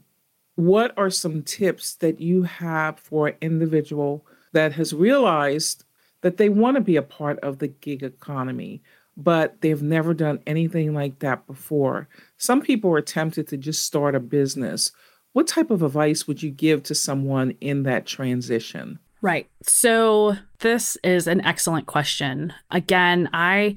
what 0.55 0.93
are 0.97 1.09
some 1.09 1.43
tips 1.43 1.95
that 1.95 2.19
you 2.19 2.43
have 2.43 2.99
for 2.99 3.29
an 3.29 3.35
individual 3.39 4.25
that 4.51 4.73
has 4.73 4.93
realized 4.93 5.85
that 6.19 6.35
they 6.35 6.49
want 6.49 6.75
to 6.75 6.81
be 6.81 6.97
a 6.97 7.01
part 7.01 7.39
of 7.39 7.59
the 7.59 7.69
gig 7.69 8.03
economy, 8.03 8.83
but 9.15 9.61
they've 9.61 9.81
never 9.81 10.13
done 10.13 10.39
anything 10.45 10.93
like 10.93 11.19
that 11.19 11.47
before? 11.47 12.09
Some 12.35 12.61
people 12.61 12.91
are 12.91 13.01
tempted 13.01 13.47
to 13.47 13.55
just 13.55 13.83
start 13.83 14.13
a 14.13 14.19
business. 14.19 14.91
What 15.33 15.47
type 15.47 15.69
of 15.69 15.83
advice 15.83 16.27
would 16.27 16.41
you 16.41 16.49
give 16.49 16.83
to 16.83 16.95
someone 16.95 17.55
in 17.61 17.83
that 17.83 18.05
transition? 18.05 18.99
Right. 19.21 19.49
So, 19.63 20.37
this 20.59 20.97
is 21.03 21.27
an 21.27 21.41
excellent 21.41 21.87
question. 21.87 22.53
Again, 22.71 23.29
I 23.33 23.75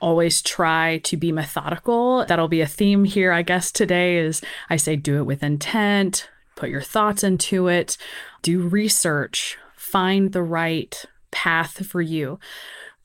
always 0.00 0.42
try 0.42 0.98
to 0.98 1.16
be 1.16 1.32
methodical. 1.32 2.26
That'll 2.26 2.48
be 2.48 2.60
a 2.60 2.66
theme 2.66 3.04
here, 3.04 3.32
I 3.32 3.42
guess, 3.42 3.72
today 3.72 4.18
is 4.18 4.42
I 4.68 4.76
say 4.76 4.96
do 4.96 5.16
it 5.16 5.24
with 5.24 5.42
intent, 5.42 6.28
put 6.56 6.68
your 6.68 6.82
thoughts 6.82 7.24
into 7.24 7.68
it, 7.68 7.96
do 8.42 8.60
research, 8.60 9.56
find 9.74 10.32
the 10.32 10.42
right 10.42 11.04
path 11.30 11.86
for 11.86 12.02
you. 12.02 12.38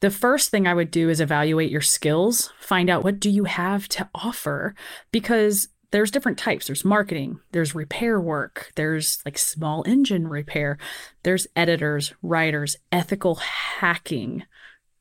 The 0.01 0.11
first 0.11 0.49
thing 0.49 0.67
I 0.67 0.73
would 0.73 0.91
do 0.91 1.09
is 1.09 1.21
evaluate 1.21 1.71
your 1.71 1.81
skills, 1.81 2.51
find 2.59 2.89
out 2.89 3.03
what 3.03 3.19
do 3.19 3.29
you 3.29 3.45
have 3.45 3.87
to 3.89 4.09
offer 4.13 4.75
because 5.11 5.69
there's 5.91 6.11
different 6.11 6.37
types. 6.37 6.67
There's 6.67 6.85
marketing 6.85 7.39
there's 7.51 7.75
repair 7.75 8.19
work 8.19 8.71
there's 8.75 9.19
like 9.25 9.37
small 9.37 9.83
engine 9.87 10.27
repair 10.27 10.77
there's 11.23 11.47
editors 11.55 12.13
writers 12.21 12.77
ethical 12.91 13.35
hacking 13.35 14.43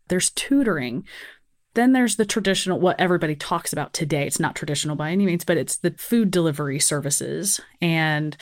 there's 0.08 0.30
tutoring. 0.30 1.04
Then 1.74 1.92
there's 1.92 2.16
the 2.16 2.24
traditional 2.24 2.80
what 2.80 2.98
everybody 2.98 3.36
talks 3.36 3.72
about 3.72 3.92
today. 3.92 4.26
It's 4.26 4.40
not 4.40 4.56
traditional 4.56 4.96
by 4.96 5.10
any 5.10 5.26
means 5.26 5.44
but 5.44 5.58
it's 5.58 5.76
the 5.76 5.92
food 5.98 6.30
delivery 6.30 6.78
services 6.78 7.60
and 7.80 8.36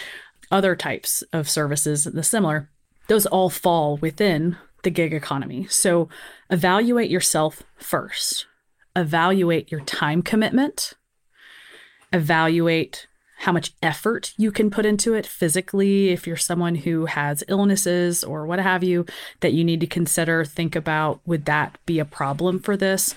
other 0.50 0.76
types 0.76 1.22
of 1.32 1.50
services 1.50 2.04
the 2.04 2.22
similar. 2.22 2.70
Those 3.08 3.26
all 3.26 3.50
fall 3.50 3.96
within 3.96 4.56
the 4.82 4.90
gig 4.90 5.12
economy. 5.12 5.66
So 5.68 6.08
evaluate 6.50 7.10
yourself 7.10 7.62
first. 7.76 8.46
Evaluate 8.94 9.70
your 9.70 9.80
time 9.80 10.22
commitment 10.22 10.94
evaluate 12.12 13.06
how 13.38 13.52
much 13.52 13.72
effort 13.82 14.32
you 14.38 14.50
can 14.50 14.70
put 14.70 14.86
into 14.86 15.12
it 15.14 15.26
physically 15.26 16.08
if 16.08 16.26
you're 16.26 16.36
someone 16.36 16.74
who 16.74 17.04
has 17.06 17.44
illnesses 17.48 18.24
or 18.24 18.46
what 18.46 18.58
have 18.58 18.82
you 18.82 19.04
that 19.40 19.52
you 19.52 19.62
need 19.62 19.80
to 19.80 19.86
consider 19.86 20.44
think 20.44 20.74
about 20.74 21.20
would 21.26 21.44
that 21.44 21.78
be 21.84 21.98
a 21.98 22.04
problem 22.04 22.58
for 22.58 22.76
this? 22.76 23.14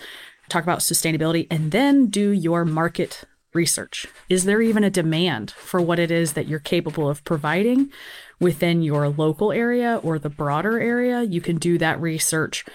Talk 0.50 0.64
about 0.64 0.80
sustainability 0.80 1.48
and 1.50 1.72
then 1.72 2.08
do 2.08 2.32
your 2.32 2.66
market 2.66 3.24
research. 3.54 4.08
Is 4.28 4.44
there 4.44 4.62
even 4.62 4.84
a 4.84 4.90
demand 4.90 5.52
for 5.52 5.82
what 5.82 6.00
it 6.00 6.12
is 6.12 6.34
that 6.34 6.48
you're 6.48 6.60
capable 6.60 7.10
of 7.10 7.24
providing 7.24 7.92
within 8.40 8.82
your 8.82 9.08
local 9.10 9.52
area 9.52 10.00
or 10.04 10.20
the 10.20 10.30
broader 10.30 10.80
area? 10.80 11.24
You 11.24 11.42
can 11.42 11.58
do 11.58 11.78
that 11.78 12.00
research 12.02 12.66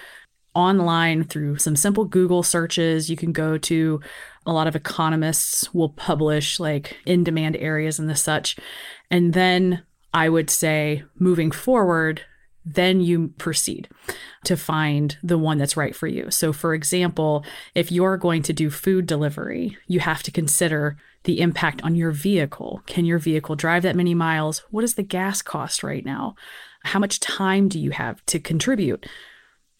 online 0.55 1.23
through 1.23 1.57
some 1.57 1.75
simple 1.75 2.05
google 2.05 2.41
searches 2.41 3.09
you 3.09 3.17
can 3.17 3.31
go 3.31 3.57
to 3.57 3.99
a 4.45 4.53
lot 4.53 4.67
of 4.67 4.75
economists 4.75 5.73
will 5.73 5.89
publish 5.89 6.59
like 6.59 6.97
in 7.05 7.23
demand 7.23 7.55
areas 7.57 7.99
and 7.99 8.09
the 8.09 8.15
such. 8.15 8.57
And 9.09 9.33
then 9.33 9.83
I 10.13 10.29
would 10.29 10.49
say 10.49 11.03
moving 11.17 11.51
forward, 11.51 12.21
then 12.63 13.01
you 13.01 13.29
proceed 13.37 13.89
to 14.45 14.57
find 14.57 15.17
the 15.23 15.37
one 15.37 15.57
that's 15.57 15.77
right 15.77 15.95
for 15.95 16.07
you. 16.07 16.31
So, 16.31 16.51
for 16.53 16.73
example, 16.73 17.45
if 17.75 17.91
you're 17.91 18.17
going 18.17 18.41
to 18.43 18.53
do 18.53 18.69
food 18.69 19.05
delivery, 19.05 19.77
you 19.87 19.99
have 19.99 20.23
to 20.23 20.31
consider 20.31 20.97
the 21.23 21.41
impact 21.41 21.83
on 21.83 21.95
your 21.95 22.11
vehicle. 22.11 22.81
Can 22.85 23.05
your 23.05 23.19
vehicle 23.19 23.55
drive 23.55 23.83
that 23.83 23.95
many 23.95 24.13
miles? 24.13 24.63
What 24.69 24.83
is 24.83 24.95
the 24.95 25.03
gas 25.03 25.41
cost 25.41 25.83
right 25.83 26.05
now? 26.05 26.35
How 26.83 26.99
much 26.99 27.19
time 27.19 27.67
do 27.67 27.79
you 27.79 27.91
have 27.91 28.23
to 28.27 28.39
contribute? 28.39 29.07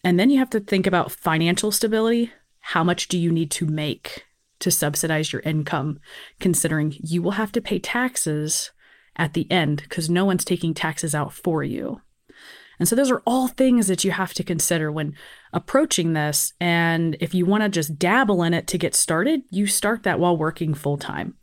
And 0.06 0.20
then 0.20 0.30
you 0.30 0.38
have 0.38 0.50
to 0.50 0.60
think 0.60 0.86
about 0.86 1.10
financial 1.10 1.72
stability. 1.72 2.30
How 2.60 2.84
much 2.84 3.08
do 3.08 3.18
you 3.18 3.32
need 3.32 3.50
to 3.50 3.66
make 3.66 4.24
to 4.60 4.70
subsidize 4.70 5.32
your 5.32 5.42
income, 5.42 5.98
considering 6.38 6.94
you 7.00 7.20
will 7.22 7.32
have 7.32 7.50
to 7.50 7.60
pay 7.60 7.80
taxes 7.80 8.70
at 9.16 9.32
the 9.32 9.50
end 9.50 9.82
because 9.82 10.08
no 10.08 10.24
one's 10.24 10.44
taking 10.44 10.74
taxes 10.74 11.12
out 11.12 11.32
for 11.32 11.64
you. 11.64 12.02
And 12.78 12.88
so 12.88 12.94
those 12.94 13.10
are 13.10 13.20
all 13.26 13.48
things 13.48 13.88
that 13.88 14.04
you 14.04 14.12
have 14.12 14.32
to 14.34 14.44
consider 14.44 14.92
when 14.92 15.16
approaching 15.52 16.12
this. 16.12 16.52
And 16.60 17.16
if 17.18 17.34
you 17.34 17.44
want 17.44 17.64
to 17.64 17.68
just 17.68 17.98
dabble 17.98 18.44
in 18.44 18.54
it 18.54 18.68
to 18.68 18.78
get 18.78 18.94
started, 18.94 19.42
you 19.50 19.66
start 19.66 20.04
that 20.04 20.20
while 20.20 20.36
working 20.36 20.72
full 20.72 20.98
time. 20.98 21.34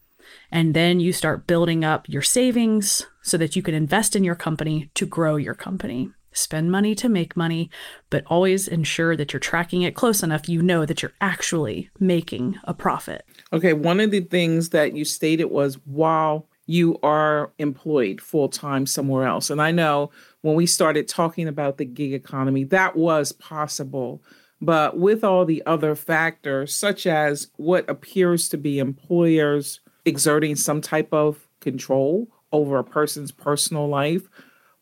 And 0.53 0.74
then 0.74 1.01
you 1.01 1.12
start 1.12 1.48
building 1.48 1.84
up 1.84 2.08
your 2.08 2.22
savings 2.22 3.08
so 3.24 3.36
that 3.39 3.58
you 3.58 3.62
can 3.62 3.75
invest 3.75 4.15
in 4.15 4.24
your 4.24 4.36
company 4.36 4.89
to 4.93 5.05
grow 5.05 5.36
your 5.36 5.53
company. 5.53 6.12
Spend 6.34 6.72
money 6.72 6.96
to 6.96 7.10
make 7.10 7.38
money, 7.38 7.70
but 8.10 8.24
always 8.28 8.68
ensure 8.68 9.16
that 9.16 9.34
you're 9.34 9.40
tracking 9.40 9.84
it 9.84 9.96
close 9.96 10.24
enough 10.24 10.50
you 10.50 10.62
know 10.62 10.86
that 10.86 11.02
you're 11.02 11.13
actually 11.22 11.90
making 12.00 12.60
a 12.63 12.74
profit. 12.74 13.25
Okay, 13.52 13.74
one 13.74 14.00
of 14.00 14.12
the 14.12 14.22
things 14.22 14.70
that 14.70 14.96
you 14.96 15.06
stated 15.06 15.46
was 15.46 15.75
while 15.86 16.48
you 16.66 16.98
are 17.04 17.52
employed 17.60 18.22
full 18.22 18.50
time 18.50 18.86
somewhere 18.86 19.28
else. 19.28 19.50
And 19.50 19.62
I 19.62 19.72
know 19.72 20.12
when 20.42 20.56
we 20.56 20.66
started 20.66 21.08
talking 21.08 21.48
about 21.48 21.78
the 21.78 21.86
gig 21.86 22.13
economy, 22.13 22.63
that 22.66 22.96
was 22.96 23.32
possible. 23.34 24.24
But 24.62 24.98
with 24.98 25.24
all 25.25 25.44
the 25.44 25.62
other 25.66 25.94
factors, 25.94 26.74
such 26.74 27.06
as 27.06 27.48
what 27.58 27.90
appears 27.90 28.48
to 28.50 28.58
be 28.58 28.80
employers 28.80 29.82
exerting 30.06 30.56
some 30.56 30.80
type 30.80 31.13
of 31.13 31.48
control 31.60 32.30
over 32.54 32.78
a 32.78 32.84
person's 32.84 33.32
personal 33.32 33.88
life, 33.88 34.30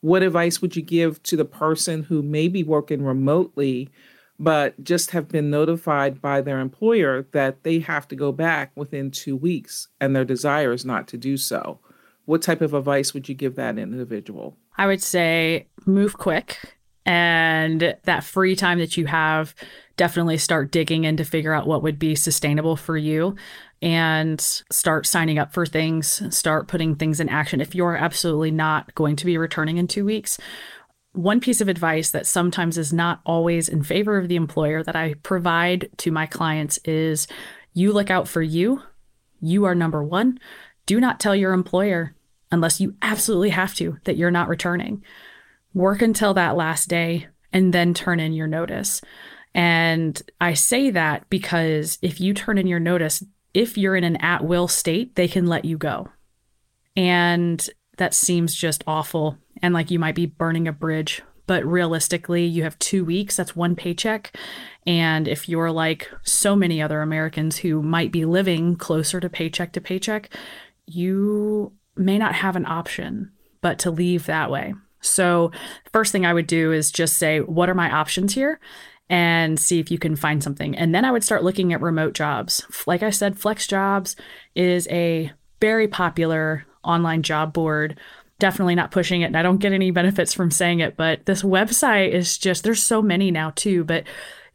what 0.01 0.24
advice 0.24 0.62
would 0.62 0.75
you 0.75 0.81
give 0.81 1.22
to 1.24 1.38
the 1.38 1.46
person 1.46 2.03
who 2.03 2.22
may 2.22 2.48
be 2.48 2.63
working 2.63 3.03
remotely 3.03 3.89
but 4.39 4.84
just 4.84 5.12
have 5.12 5.27
been 5.27 5.51
notified 5.51 6.20
by 6.20 6.41
their 6.41 6.60
employer 6.60 7.27
that 7.31 7.63
they 7.63 7.77
have 7.77 8.08
to 8.08 8.15
go 8.15 8.31
back 8.31 8.72
within 8.75 9.12
two 9.12 9.36
weeks 9.36 9.88
and 10.00 10.15
their 10.15 10.25
desire 10.25 10.74
is 10.74 10.84
not 10.84 11.08
to 11.08 11.15
do 11.15 11.38
so? 11.38 11.79
What 12.25 12.41
type 12.41 12.62
of 12.62 12.74
advice 12.74 13.13
would 13.13 13.29
you 13.29 13.36
give 13.36 13.55
that 13.55 13.77
individual? 13.77 14.58
I 14.77 14.88
would 14.88 15.01
say 15.01 15.67
move 15.86 16.17
quick 16.17 16.58
and 17.05 17.96
that 18.03 18.24
free 18.24 18.55
time 18.55 18.79
that 18.79 18.98
you 18.98 19.05
have 19.05 19.53
definitely 19.98 20.39
start 20.39 20.72
digging 20.72 21.03
in 21.03 21.17
to 21.17 21.24
figure 21.24 21.53
out 21.53 21.67
what 21.67 21.84
would 21.84 22.00
be 22.00 22.15
sustainable 22.15 22.75
for 22.75 22.98
you 22.98 23.36
and 23.81 24.39
start 24.39 25.07
signing 25.07 25.39
up 25.39 25.53
for 25.53 25.65
things, 25.65 26.21
start 26.35 26.67
putting 26.67 26.95
things 26.95 27.19
in 27.19 27.29
action. 27.29 27.61
If 27.61 27.73
you're 27.73 27.95
absolutely 27.95 28.51
not 28.51 28.93
going 28.93 29.15
to 29.15 29.25
be 29.25 29.38
returning 29.38 29.77
in 29.77 29.88
two 29.88 30.05
weeks, 30.05 30.38
one 31.13 31.39
piece 31.39 31.61
of 31.61 31.67
advice 31.67 32.11
that 32.11 32.27
sometimes 32.27 32.77
is 32.77 32.93
not 32.93 33.21
always 33.25 33.67
in 33.67 33.83
favor 33.83 34.17
of 34.17 34.27
the 34.27 34.35
employer 34.35 34.83
that 34.83 34.95
I 34.95 35.15
provide 35.15 35.89
to 35.97 36.11
my 36.11 36.25
clients 36.25 36.77
is 36.85 37.27
you 37.73 37.91
look 37.91 38.09
out 38.09 38.27
for 38.27 38.41
you. 38.41 38.81
You 39.41 39.65
are 39.65 39.75
number 39.75 40.03
one. 40.03 40.39
Do 40.85 41.00
not 41.00 41.19
tell 41.19 41.35
your 41.35 41.53
employer 41.53 42.15
unless 42.51 42.79
you 42.79 42.95
absolutely 43.01 43.50
have 43.50 43.73
to 43.75 43.97
that 44.03 44.15
you're 44.15 44.31
not 44.31 44.47
returning. 44.47 45.03
Work 45.73 46.01
until 46.01 46.33
that 46.35 46.55
last 46.55 46.88
day 46.88 47.27
and 47.51 47.73
then 47.73 47.93
turn 47.93 48.19
in 48.19 48.33
your 48.33 48.47
notice. 48.47 49.01
And 49.53 50.21
I 50.39 50.53
say 50.53 50.91
that 50.91 51.29
because 51.29 51.97
if 52.01 52.21
you 52.21 52.33
turn 52.33 52.57
in 52.57 52.67
your 52.67 52.79
notice, 52.79 53.23
if 53.53 53.77
you're 53.77 53.96
in 53.96 54.03
an 54.03 54.17
at 54.17 54.43
will 54.43 54.67
state, 54.67 55.15
they 55.15 55.27
can 55.27 55.48
let 55.48 55.65
you 55.65 55.77
go. 55.77 56.10
And 56.96 57.67
that 57.98 58.13
seems 58.13 58.55
just 58.55 58.84
awful. 58.88 59.38
And 59.62 59.74
like 59.74 59.91
you 59.91 60.00
might 60.00 60.15
be 60.15 60.25
burning 60.25 60.67
a 60.67 60.74
bridge. 60.74 61.22
But 61.48 61.65
realistically, 61.65 62.46
you 62.46 62.63
have 62.63 62.79
two 62.79 63.03
weeks, 63.03 63.36
that's 63.36 63.55
one 63.55 63.75
paycheck. 63.75 64.36
And 64.88 65.27
if 65.27 65.50
you're 65.50 65.72
like 65.72 66.10
so 66.24 66.55
many 66.55 66.81
other 66.81 67.01
Americans 67.01 67.58
who 67.58 67.81
might 67.81 68.12
be 68.12 68.25
living 68.25 68.75
closer 68.75 69.20
to 69.20 69.29
paycheck 69.29 69.74
to 69.74 69.81
paycheck, 69.81 70.29
you 70.86 71.74
may 71.96 72.17
not 72.17 72.36
have 72.36 72.55
an 72.55 72.65
option 72.65 73.31
but 73.62 73.79
to 73.79 73.91
leave 73.91 74.25
that 74.25 74.50
way. 74.51 74.74
So, 75.01 75.51
first 75.91 76.12
thing 76.12 76.25
I 76.25 76.34
would 76.34 76.48
do 76.48 76.72
is 76.72 76.91
just 76.91 77.17
say, 77.17 77.39
what 77.39 77.70
are 77.70 77.75
my 77.75 77.91
options 77.91 78.34
here? 78.34 78.60
And 79.12 79.60
see 79.60 79.77
if 79.77 79.91
you 79.91 80.00
can 80.00 80.15
find 80.15 80.41
something. 80.41 80.74
And 80.75 80.96
then 80.96 81.03
I 81.03 81.12
would 81.12 81.24
start 81.24 81.44
looking 81.44 81.74
at 81.74 81.82
remote 81.82 82.13
jobs. 82.13 82.65
Like 82.88 83.03
I 83.03 83.10
said, 83.10 83.36
FlexJobs 83.36 84.15
is 84.56 84.88
a 84.88 85.34
very 85.60 85.89
popular 85.89 86.65
online 86.86 87.22
job 87.22 87.51
board. 87.51 88.00
Definitely 88.39 88.74
not 88.74 88.89
pushing 88.89 89.22
it, 89.22 89.25
and 89.25 89.38
I 89.38 89.44
don't 89.44 89.60
get 89.60 89.74
any 89.74 89.91
benefits 89.91 90.34
from 90.34 90.50
saying 90.50 90.80
it, 90.80 90.96
but 90.96 91.25
this 91.25 91.44
website 91.44 92.12
is 92.12 92.38
just, 92.38 92.63
there's 92.63 92.82
so 92.82 93.01
many 93.01 93.30
now 93.30 93.51
too, 93.51 93.84
but 93.84 94.06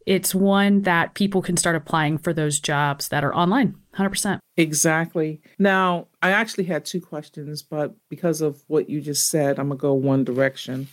it's 0.06 0.34
one 0.34 0.82
that 0.82 1.14
people 1.14 1.42
can 1.42 1.56
start 1.56 1.76
applying 1.76 2.16
for 2.16 2.32
those 2.32 2.58
jobs 2.58 3.08
that 3.08 3.24
are 3.24 3.34
online 3.34 3.74
100% 3.96 4.38
exactly 4.56 5.40
now 5.58 6.06
i 6.22 6.30
actually 6.30 6.62
had 6.62 6.84
two 6.84 7.00
questions 7.00 7.62
but 7.62 7.92
because 8.08 8.40
of 8.40 8.62
what 8.68 8.88
you 8.88 9.00
just 9.00 9.28
said 9.28 9.58
i'm 9.58 9.68
gonna 9.68 9.78
go 9.78 9.92
one 9.92 10.22
direction 10.22 10.86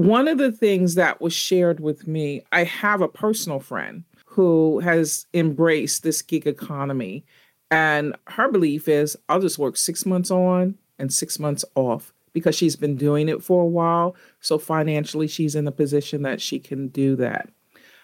one 0.00 0.28
of 0.28 0.38
the 0.38 0.50
things 0.50 0.94
that 0.94 1.20
was 1.20 1.34
shared 1.34 1.78
with 1.78 2.08
me, 2.08 2.42
I 2.52 2.64
have 2.64 3.02
a 3.02 3.08
personal 3.08 3.60
friend 3.60 4.04
who 4.24 4.80
has 4.80 5.26
embraced 5.34 6.02
this 6.02 6.22
gig 6.22 6.46
economy. 6.46 7.26
And 7.70 8.16
her 8.28 8.50
belief 8.50 8.88
is 8.88 9.16
I'll 9.28 9.42
just 9.42 9.58
work 9.58 9.76
six 9.76 10.06
months 10.06 10.30
on 10.30 10.76
and 10.98 11.12
six 11.12 11.38
months 11.38 11.66
off 11.74 12.14
because 12.32 12.54
she's 12.54 12.76
been 12.76 12.96
doing 12.96 13.28
it 13.28 13.42
for 13.42 13.62
a 13.62 13.66
while. 13.66 14.16
So 14.40 14.56
financially, 14.56 15.28
she's 15.28 15.54
in 15.54 15.66
a 15.66 15.72
position 15.72 16.22
that 16.22 16.40
she 16.40 16.58
can 16.58 16.88
do 16.88 17.14
that. 17.16 17.50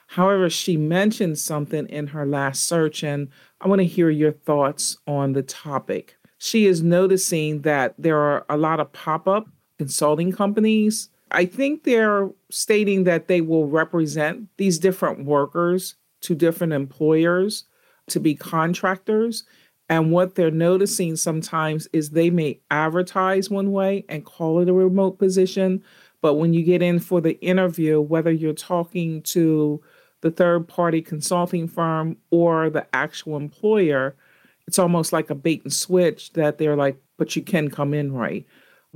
However, 0.09 0.51
she 0.51 0.77
mentioned 0.77 1.39
something 1.39 1.89
in 1.89 2.09
her 2.09 2.27
last 2.27 2.67
search, 2.67 3.03
and 3.03 3.29
I 3.61 3.69
want 3.69 3.81
to 3.81 3.87
hear 3.87 4.11
your 4.11 4.33
thoughts 4.33 4.99
on 5.07 5.33
the 5.33 5.43
topic. 5.43 6.17
She 6.39 6.67
is 6.67 6.83
noticing 6.83 7.63
that 7.63 7.95
there 7.97 8.19
are 8.19 8.45
a 8.51 8.59
lot 8.59 8.81
of 8.81 8.93
pop 8.93 9.27
up 9.27 9.49
consulting 9.79 10.31
companies 10.31 11.09
I 11.31 11.45
think 11.47 11.85
they're 11.85 12.31
stating 12.51 13.05
that 13.05 13.29
they 13.29 13.41
will 13.41 13.67
represent 13.67 14.49
these 14.57 14.79
different 14.79 15.25
workers 15.25 15.97
to 16.23 16.35
different 16.35 16.73
employers 16.73 17.65
to 18.09 18.21
be 18.21 18.35
contractors. 18.35 19.45
And 19.89 20.11
what 20.13 20.35
they're 20.35 20.51
noticing 20.51 21.17
sometimes 21.17 21.89
is 21.93 22.11
they 22.11 22.31
may 22.31 22.61
advertise 22.71 23.51
one 23.51 23.73
way 23.73 24.05
and 24.09 24.25
call 24.25 24.61
it 24.61 24.69
a 24.69 24.73
remote 24.73 25.19
position. 25.19 25.83
But 26.23 26.35
when 26.35 26.53
you 26.53 26.63
get 26.63 26.83
in 26.83 26.99
for 26.99 27.21
the 27.21 27.39
interview, 27.41 28.01
whether 28.01 28.31
you're 28.31 28.53
talking 28.53 29.23
to 29.23 29.81
the 30.23 30.31
third 30.31 30.67
party 30.67 31.03
consulting 31.03 31.69
firm 31.69 32.17
or 32.31 32.71
the 32.71 32.87
actual 32.95 33.37
employer, 33.37 34.17
it's 34.67 34.79
almost 34.79 35.13
like 35.13 35.31
a 35.31 35.35
bait 35.35 35.63
and 35.63 35.73
switch 35.73 36.33
that 36.33 36.59
they're 36.59 36.77
like, 36.77 37.01
but 37.17 37.37
you 37.37 37.43
can 37.43 37.71
come 37.71 37.95
in 37.95 38.13
right. 38.13 38.47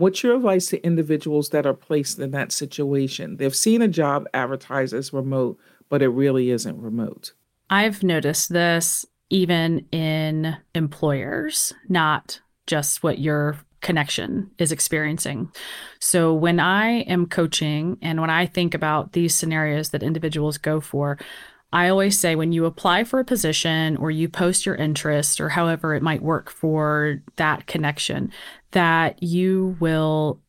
What's 0.01 0.23
your 0.23 0.35
advice 0.35 0.69
to 0.69 0.83
individuals 0.83 1.51
that 1.51 1.67
are 1.67 1.75
placed 1.75 2.19
in 2.19 2.31
that 2.31 2.53
situation? 2.53 3.37
They've 3.37 3.55
seen 3.55 3.83
a 3.83 3.89
job 3.89 4.27
advertised 4.33 4.95
as 4.95 5.13
remote, 5.13 5.59
but 5.91 6.01
it 6.01 6.09
really 6.09 6.49
isn't 6.49 6.81
remote. 6.81 7.35
I've 7.69 8.03
noticed 8.03 8.51
this 8.51 9.05
even 9.29 9.87
in 9.93 10.57
employers, 10.75 11.75
not 11.91 12.41
just 12.67 13.03
what 13.03 13.19
your 13.19 13.59
connection 13.83 14.51
is 14.57 14.73
experiencing. 14.73 15.53
So 15.99 16.33
when 16.33 16.61
I 16.61 17.01
am 17.01 17.27
coaching 17.27 17.99
and 18.01 18.23
when 18.23 18.31
I 18.31 18.47
think 18.47 18.73
about 18.73 19.13
these 19.13 19.35
scenarios 19.35 19.91
that 19.91 20.03
individuals 20.03 20.57
go 20.57 20.81
for, 20.81 21.19
I 21.73 21.89
always 21.89 22.19
say 22.19 22.35
when 22.35 22.53
you 22.53 22.65
apply 22.65 23.05
for 23.05 23.21
a 23.21 23.25
position 23.25 23.97
or 23.99 24.11
you 24.11 24.29
post 24.29 24.67
your 24.67 24.75
interest 24.75 25.41
or 25.41 25.51
however 25.51 25.95
it 25.95 26.03
might 26.03 26.23
work 26.23 26.51
for 26.51 27.23
that 27.37 27.67
connection, 27.67 28.33
that 28.73 29.23
you 29.23 29.77
will 29.81 30.41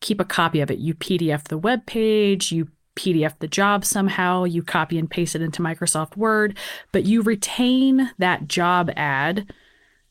keep 0.00 0.20
a 0.20 0.24
copy 0.24 0.60
of 0.60 0.70
it. 0.70 0.78
You 0.78 0.94
PDF 0.94 1.44
the 1.48 1.58
web 1.58 1.86
page, 1.86 2.52
you 2.52 2.68
PDF 2.96 3.38
the 3.38 3.48
job 3.48 3.84
somehow, 3.84 4.44
you 4.44 4.62
copy 4.62 4.98
and 4.98 5.10
paste 5.10 5.34
it 5.34 5.42
into 5.42 5.62
Microsoft 5.62 6.16
Word, 6.16 6.56
but 6.92 7.04
you 7.04 7.22
retain 7.22 8.10
that 8.18 8.48
job 8.48 8.90
ad 8.96 9.52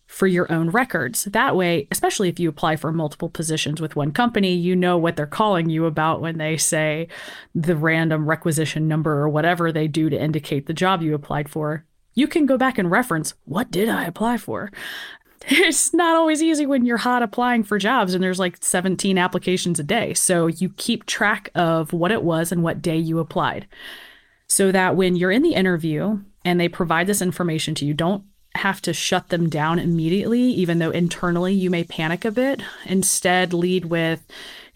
for 0.09 0.25
your 0.25 0.51
own 0.51 0.71
records. 0.71 1.25
That 1.25 1.55
way, 1.55 1.87
especially 1.91 2.29
if 2.29 2.39
you 2.39 2.49
apply 2.49 2.77
for 2.77 2.91
multiple 2.91 3.29
positions 3.29 3.79
with 3.79 3.95
one 3.95 4.11
company, 4.11 4.55
you 4.55 4.75
know 4.75 4.97
what 4.97 5.15
they're 5.15 5.27
calling 5.27 5.69
you 5.69 5.85
about 5.85 6.19
when 6.19 6.39
they 6.39 6.57
say 6.57 7.07
the 7.53 7.75
random 7.75 8.27
requisition 8.27 8.87
number 8.87 9.21
or 9.21 9.29
whatever 9.29 9.71
they 9.71 9.87
do 9.87 10.09
to 10.09 10.19
indicate 10.19 10.65
the 10.65 10.73
job 10.73 11.03
you 11.03 11.13
applied 11.13 11.47
for. 11.47 11.85
You 12.15 12.27
can 12.27 12.47
go 12.47 12.57
back 12.57 12.79
and 12.79 12.89
reference 12.89 13.35
what 13.45 13.69
did 13.69 13.87
I 13.87 14.05
apply 14.05 14.37
for? 14.37 14.71
It's 15.47 15.93
not 15.93 16.15
always 16.15 16.43
easy 16.43 16.65
when 16.65 16.85
you're 16.85 16.97
hot 16.97 17.23
applying 17.23 17.63
for 17.63 17.77
jobs 17.77 18.13
and 18.13 18.23
there's 18.23 18.39
like 18.39 18.57
17 18.61 19.17
applications 19.17 19.79
a 19.79 19.83
day. 19.83 20.13
So 20.13 20.47
you 20.47 20.69
keep 20.77 21.05
track 21.05 21.49
of 21.55 21.93
what 21.93 22.11
it 22.11 22.23
was 22.23 22.51
and 22.51 22.63
what 22.63 22.81
day 22.81 22.97
you 22.97 23.19
applied. 23.19 23.67
So 24.47 24.71
that 24.71 24.95
when 24.95 25.15
you're 25.15 25.31
in 25.31 25.43
the 25.43 25.53
interview 25.53 26.19
and 26.43 26.59
they 26.59 26.67
provide 26.67 27.07
this 27.07 27.21
information 27.21 27.75
to 27.75 27.85
you, 27.85 27.93
don't 27.93 28.23
have 28.55 28.81
to 28.81 28.93
shut 28.93 29.29
them 29.29 29.49
down 29.49 29.79
immediately, 29.79 30.41
even 30.41 30.79
though 30.79 30.89
internally 30.91 31.53
you 31.53 31.69
may 31.69 31.83
panic 31.83 32.25
a 32.25 32.31
bit. 32.31 32.61
Instead, 32.85 33.53
lead 33.53 33.85
with, 33.85 34.25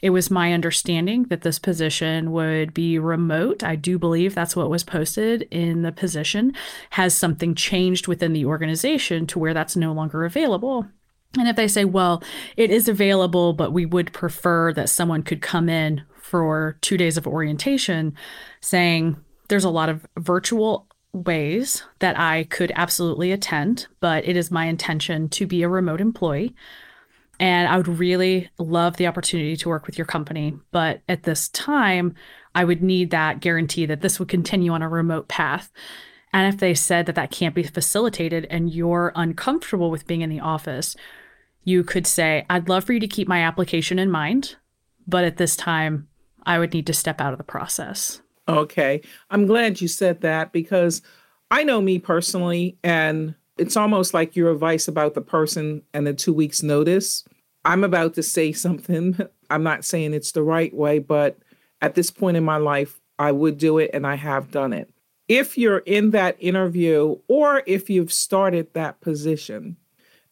it 0.04 0.10
was 0.10 0.30
my 0.30 0.52
understanding 0.52 1.24
that 1.30 1.44
this 1.44 1.58
position 1.58 2.34
would 2.34 2.74
be 2.74 3.00
remote. 3.00 3.64
I 3.64 3.78
do 3.78 3.98
believe 3.98 4.36
that's 4.36 4.54
what 4.54 4.70
was 4.70 4.84
posted 4.84 5.44
in 5.50 5.82
the 5.82 5.94
position. 5.94 6.52
Has 6.90 7.16
something 7.16 7.56
changed 7.56 8.10
within 8.10 8.34
the 8.34 8.44
organization 8.44 9.26
to 9.28 9.40
where 9.40 9.54
that's 9.54 9.78
no 9.78 9.94
longer 9.94 10.26
available? 10.26 10.86
And 11.40 11.48
if 11.48 11.56
they 11.56 11.70
say, 11.70 11.86
well, 11.86 12.22
it 12.58 12.70
is 12.70 12.90
available, 12.90 13.54
but 13.54 13.72
we 13.72 13.86
would 13.86 14.12
prefer 14.12 14.74
that 14.74 14.90
someone 14.90 15.24
could 15.24 15.42
come 15.42 15.70
in 15.70 16.04
for 16.18 16.78
two 16.82 16.98
days 16.98 17.16
of 17.16 17.26
orientation, 17.26 18.14
saying, 18.60 19.16
there's 19.48 19.64
a 19.64 19.70
lot 19.70 19.88
of 19.88 20.06
virtual 20.20 20.86
ways 21.14 21.82
that 22.00 22.20
I 22.20 22.44
could 22.44 22.74
absolutely 22.76 23.32
attend, 23.32 23.88
but 24.02 24.28
it 24.28 24.36
is 24.36 24.52
my 24.52 24.66
intention 24.66 25.30
to 25.30 25.48
be 25.48 25.64
a 25.64 25.70
remote 25.70 26.02
employee. 26.02 26.54
And 27.44 27.68
I 27.68 27.76
would 27.76 27.90
really 27.90 28.50
love 28.58 28.96
the 28.96 29.08
opportunity 29.08 29.58
to 29.58 29.68
work 29.68 29.86
with 29.86 29.98
your 29.98 30.08
company. 30.08 30.58
But 30.72 31.02
at 31.10 31.24
this 31.24 31.50
time, 31.50 32.16
I 32.56 32.64
would 32.64 32.82
need 32.82 33.12
that 33.12 33.42
guarantee 33.42 33.86
that 33.86 34.00
this 34.00 34.18
would 34.18 34.30
continue 34.30 34.72
on 34.72 34.82
a 34.82 34.88
remote 34.88 35.28
path. 35.28 35.70
And 36.32 36.54
if 36.54 36.62
they 36.62 36.74
said 36.74 37.06
that 37.06 37.16
that 37.16 37.32
can't 37.32 37.54
be 37.54 37.64
facilitated 37.64 38.48
and 38.50 38.74
you're 38.74 39.12
uncomfortable 39.14 39.92
with 39.92 40.08
being 40.08 40.22
in 40.22 40.30
the 40.30 40.40
office, 40.40 40.96
you 41.66 41.84
could 41.84 42.08
say, 42.08 42.46
I'd 42.50 42.70
love 42.70 42.86
for 42.86 42.94
you 42.94 43.02
to 43.02 43.10
keep 43.10 43.28
my 43.28 43.42
application 43.42 44.00
in 44.00 44.10
mind, 44.10 44.56
but 45.06 45.26
at 45.26 45.36
this 45.36 45.58
time, 45.58 46.08
I 46.46 46.60
would 46.60 46.74
need 46.74 46.88
to 46.88 46.94
step 46.94 47.20
out 47.20 47.34
of 47.34 47.40
the 47.40 47.44
process. 47.44 48.22
Okay. 48.48 49.02
I'm 49.30 49.48
glad 49.48 49.82
you 49.82 49.90
said 49.90 50.22
that 50.22 50.54
because 50.54 51.02
I 51.52 51.66
know 51.66 51.82
me 51.82 52.00
personally, 52.00 52.78
and 52.86 53.36
it's 53.58 53.76
almost 53.76 54.14
like 54.14 54.38
your 54.38 54.50
advice 54.50 54.88
about 54.88 55.14
the 55.14 55.22
person 55.22 55.82
and 55.94 56.08
the 56.08 56.14
two 56.14 56.34
weeks' 56.34 56.64
notice. 56.64 57.26
I'm 57.66 57.84
about 57.84 58.14
to 58.16 58.24
say 58.24 58.52
something. 58.52 59.18
I'm 59.50 59.64
not 59.64 59.86
saying 59.86 60.14
it's 60.14 60.32
the 60.32 60.44
right 60.44 60.74
way, 60.74 61.00
but 61.00 61.38
at 61.82 61.96
this 61.96 62.10
point 62.10 62.38
in 62.38 62.44
my 62.44 62.58
life, 62.58 63.02
I 63.20 63.32
would 63.32 63.58
do 63.58 63.78
it 63.78 63.92
and 63.94 64.08
I 64.08 64.16
have 64.16 64.52
done 64.52 64.74
it. 64.74 64.90
If 65.28 65.58
you're 65.58 65.80
in 65.80 66.12
that 66.12 66.36
interview 66.40 67.18
or 67.28 67.64
if 67.66 67.90
you've 67.90 68.12
started 68.12 68.74
that 68.74 69.00
position 69.02 69.78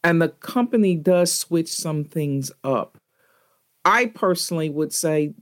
and 0.03 0.21
the 0.21 0.29
company 0.29 0.95
does 0.95 1.31
switch 1.31 1.69
some 1.69 2.03
things 2.03 2.51
up, 2.63 2.97
I 3.85 4.07
personally 4.07 4.69
would 4.69 4.93
say 4.93 5.33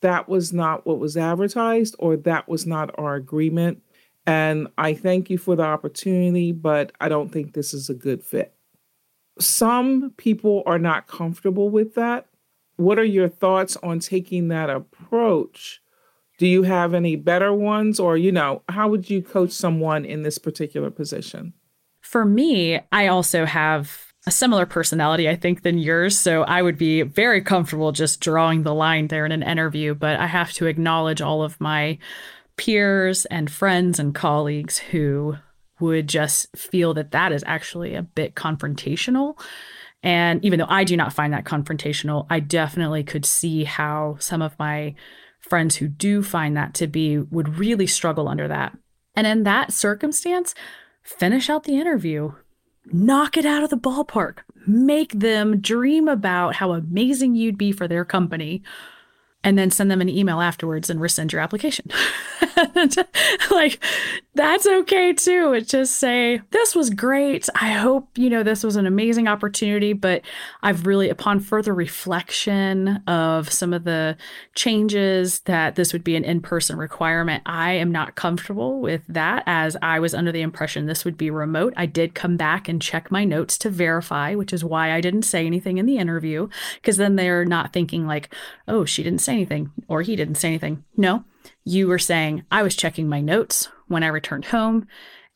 that 0.00 0.28
was 0.28 0.52
not 0.52 0.86
what 0.86 0.98
was 0.98 1.16
advertised 1.16 1.96
or 1.98 2.16
that 2.16 2.48
was 2.48 2.66
not 2.66 2.96
our 2.98 3.14
agreement. 3.14 3.82
And 4.26 4.68
I 4.76 4.94
thank 4.94 5.30
you 5.30 5.38
for 5.38 5.56
the 5.56 5.62
opportunity, 5.62 6.52
but 6.52 6.92
I 7.00 7.08
don't 7.08 7.30
think 7.30 7.52
this 7.54 7.72
is 7.72 7.88
a 7.88 7.94
good 7.94 8.22
fit. 8.22 8.54
Some 9.38 10.12
people 10.16 10.62
are 10.66 10.78
not 10.78 11.06
comfortable 11.06 11.70
with 11.70 11.94
that. 11.94 12.26
What 12.76 12.98
are 12.98 13.04
your 13.04 13.28
thoughts 13.28 13.76
on 13.82 14.00
taking 14.00 14.48
that 14.48 14.70
approach? 14.70 15.80
Do 16.38 16.46
you 16.46 16.62
have 16.62 16.94
any 16.94 17.16
better 17.16 17.52
ones, 17.52 17.98
or, 17.98 18.16
you 18.16 18.30
know, 18.30 18.62
how 18.68 18.88
would 18.88 19.10
you 19.10 19.22
coach 19.22 19.50
someone 19.50 20.04
in 20.04 20.22
this 20.22 20.38
particular 20.38 20.90
position? 20.90 21.52
For 22.00 22.24
me, 22.24 22.80
I 22.92 23.08
also 23.08 23.44
have 23.44 24.12
a 24.26 24.30
similar 24.30 24.64
personality, 24.64 25.28
I 25.28 25.36
think, 25.36 25.62
than 25.62 25.78
yours. 25.78 26.18
So 26.18 26.42
I 26.42 26.62
would 26.62 26.78
be 26.78 27.02
very 27.02 27.40
comfortable 27.40 27.92
just 27.92 28.20
drawing 28.20 28.62
the 28.62 28.74
line 28.74 29.08
there 29.08 29.26
in 29.26 29.32
an 29.32 29.42
interview. 29.42 29.94
But 29.94 30.20
I 30.20 30.26
have 30.26 30.52
to 30.54 30.66
acknowledge 30.66 31.20
all 31.20 31.42
of 31.42 31.60
my 31.60 31.98
peers 32.56 33.24
and 33.26 33.50
friends 33.50 33.98
and 33.98 34.14
colleagues 34.14 34.78
who 34.78 35.36
would 35.80 36.08
just 36.08 36.54
feel 36.56 36.94
that 36.94 37.12
that 37.12 37.32
is 37.32 37.44
actually 37.46 37.94
a 37.94 38.02
bit 38.02 38.34
confrontational. 38.34 39.38
And 40.02 40.44
even 40.44 40.58
though 40.58 40.66
I 40.68 40.84
do 40.84 40.96
not 40.96 41.12
find 41.12 41.32
that 41.32 41.44
confrontational, 41.44 42.26
I 42.30 42.40
definitely 42.40 43.02
could 43.02 43.24
see 43.24 43.64
how 43.64 44.16
some 44.20 44.42
of 44.42 44.58
my 44.58 44.94
friends 45.40 45.76
who 45.76 45.88
do 45.88 46.22
find 46.22 46.56
that 46.56 46.74
to 46.74 46.86
be 46.86 47.18
would 47.18 47.58
really 47.58 47.86
struggle 47.86 48.28
under 48.28 48.48
that. 48.48 48.76
And 49.14 49.26
in 49.26 49.42
that 49.44 49.72
circumstance, 49.72 50.54
finish 51.02 51.50
out 51.50 51.64
the 51.64 51.78
interview, 51.78 52.32
knock 52.86 53.36
it 53.36 53.46
out 53.46 53.64
of 53.64 53.70
the 53.70 53.76
ballpark, 53.76 54.38
make 54.66 55.12
them 55.12 55.60
dream 55.60 56.06
about 56.06 56.56
how 56.56 56.72
amazing 56.72 57.34
you'd 57.34 57.58
be 57.58 57.72
for 57.72 57.88
their 57.88 58.04
company 58.04 58.62
and 59.44 59.56
then 59.56 59.70
send 59.70 59.90
them 59.90 60.00
an 60.00 60.08
email 60.08 60.40
afterwards 60.40 60.90
and 60.90 61.00
rescind 61.00 61.32
your 61.32 61.40
application. 61.40 61.90
like 63.50 63.82
that's 64.38 64.68
okay 64.68 65.12
too. 65.12 65.52
It 65.52 65.66
just 65.66 65.96
say, 65.96 66.40
this 66.52 66.76
was 66.76 66.90
great. 66.90 67.48
I 67.56 67.72
hope, 67.72 68.16
you 68.16 68.30
know, 68.30 68.44
this 68.44 68.62
was 68.62 68.76
an 68.76 68.86
amazing 68.86 69.26
opportunity, 69.26 69.92
but 69.92 70.22
I've 70.62 70.86
really, 70.86 71.10
upon 71.10 71.40
further 71.40 71.74
reflection 71.74 73.02
of 73.08 73.50
some 73.52 73.72
of 73.72 73.82
the 73.82 74.16
changes 74.54 75.40
that 75.40 75.74
this 75.74 75.92
would 75.92 76.04
be 76.04 76.14
an 76.14 76.22
in 76.22 76.40
person 76.40 76.78
requirement, 76.78 77.42
I 77.46 77.72
am 77.72 77.90
not 77.90 78.14
comfortable 78.14 78.80
with 78.80 79.02
that 79.08 79.42
as 79.44 79.76
I 79.82 79.98
was 79.98 80.14
under 80.14 80.30
the 80.30 80.42
impression 80.42 80.86
this 80.86 81.04
would 81.04 81.18
be 81.18 81.30
remote. 81.30 81.74
I 81.76 81.86
did 81.86 82.14
come 82.14 82.36
back 82.36 82.68
and 82.68 82.80
check 82.80 83.10
my 83.10 83.24
notes 83.24 83.58
to 83.58 83.70
verify, 83.70 84.36
which 84.36 84.52
is 84.52 84.64
why 84.64 84.92
I 84.92 85.00
didn't 85.00 85.22
say 85.22 85.46
anything 85.46 85.78
in 85.78 85.86
the 85.86 85.98
interview, 85.98 86.48
because 86.76 86.96
then 86.96 87.16
they're 87.16 87.44
not 87.44 87.72
thinking 87.72 88.06
like, 88.06 88.32
oh, 88.68 88.84
she 88.84 89.02
didn't 89.02 89.20
say 89.20 89.32
anything 89.32 89.72
or 89.88 90.02
he 90.02 90.14
didn't 90.14 90.36
say 90.36 90.46
anything. 90.46 90.84
No, 90.96 91.24
you 91.64 91.88
were 91.88 91.98
saying, 91.98 92.44
I 92.52 92.62
was 92.62 92.76
checking 92.76 93.08
my 93.08 93.20
notes 93.20 93.68
when 93.88 94.02
I 94.02 94.08
returned 94.08 94.46
home. 94.46 94.86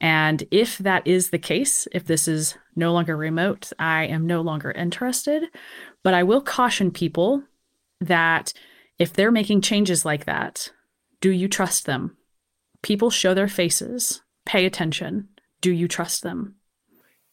And 0.01 0.43
if 0.51 0.79
that 0.79 1.07
is 1.07 1.31
the 1.31 1.39
case, 1.39 1.87
if 1.93 2.05
this 2.07 2.27
is 2.27 2.57
no 2.75 2.93
longer 2.93 3.17
remote, 3.17 3.73
I 3.79 4.05
am 4.07 4.27
no 4.27 4.41
longer 4.41 4.73
interested. 4.73 5.45
But 6.03 6.15
I 6.15 6.23
will 6.23 6.41
caution 6.41 6.91
people 6.91 7.45
that 8.01 8.53
if 8.99 9.13
they're 9.13 9.31
making 9.31 9.61
changes 9.61 10.05
like 10.05 10.25
that, 10.25 10.71
do 11.21 11.31
you 11.31 11.49
trust 11.49 11.87
them? 11.87 12.17
People 12.83 13.11
show 13.11 13.33
their 13.33 13.49
faces. 13.49 14.23
Pay 14.45 14.67
attention. 14.67 15.29
Do 15.61 15.71
you 15.71 15.87
trust 15.87 16.23
them? 16.23 16.57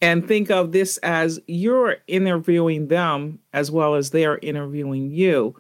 And 0.02 0.28
think 0.28 0.50
of 0.50 0.72
this 0.72 0.98
as 0.98 1.40
you're 1.48 1.98
interviewing 2.08 2.88
them 2.88 3.40
as 3.52 3.70
well 3.72 3.96
as 3.96 4.12
they're 4.12 4.38
interviewing 4.38 5.10
you 5.10 5.56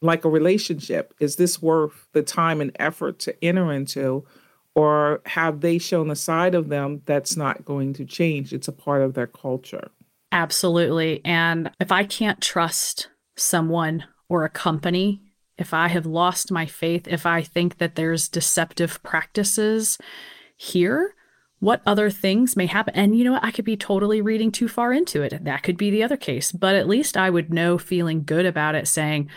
like 0.00 0.24
a 0.24 0.30
relationship. 0.30 1.14
Is 1.20 1.36
this 1.36 1.60
worth 1.60 2.06
the 2.12 2.22
time 2.22 2.60
and 2.60 2.74
effort 2.78 3.18
to 3.20 3.44
enter 3.44 3.72
into? 3.72 4.24
Or 4.74 5.20
have 5.26 5.60
they 5.60 5.78
shown 5.78 6.10
a 6.10 6.16
side 6.16 6.54
of 6.54 6.68
them 6.68 7.02
that's 7.04 7.36
not 7.36 7.64
going 7.64 7.92
to 7.94 8.04
change? 8.04 8.52
It's 8.52 8.68
a 8.68 8.72
part 8.72 9.02
of 9.02 9.14
their 9.14 9.26
culture. 9.26 9.90
Absolutely. 10.30 11.20
And 11.24 11.70
if 11.78 11.92
I 11.92 12.04
can't 12.04 12.40
trust 12.40 13.08
someone 13.36 14.04
or 14.28 14.44
a 14.44 14.48
company, 14.48 15.20
if 15.58 15.74
I 15.74 15.88
have 15.88 16.06
lost 16.06 16.50
my 16.50 16.64
faith, 16.64 17.06
if 17.06 17.26
I 17.26 17.42
think 17.42 17.78
that 17.78 17.96
there's 17.96 18.28
deceptive 18.28 19.02
practices 19.02 19.98
here, 20.56 21.14
what 21.58 21.82
other 21.86 22.10
things 22.10 22.56
may 22.56 22.66
happen? 22.66 22.94
And 22.96 23.16
you 23.16 23.24
know 23.24 23.32
what? 23.32 23.44
I 23.44 23.50
could 23.50 23.66
be 23.66 23.76
totally 23.76 24.20
reading 24.22 24.50
too 24.50 24.68
far 24.68 24.92
into 24.92 25.22
it. 25.22 25.44
That 25.44 25.62
could 25.62 25.76
be 25.76 25.90
the 25.90 26.02
other 26.02 26.16
case. 26.16 26.50
But 26.50 26.74
at 26.74 26.88
least 26.88 27.16
I 27.16 27.30
would 27.30 27.52
know 27.52 27.76
feeling 27.78 28.24
good 28.24 28.46
about 28.46 28.74
it, 28.74 28.88
saying, 28.88 29.28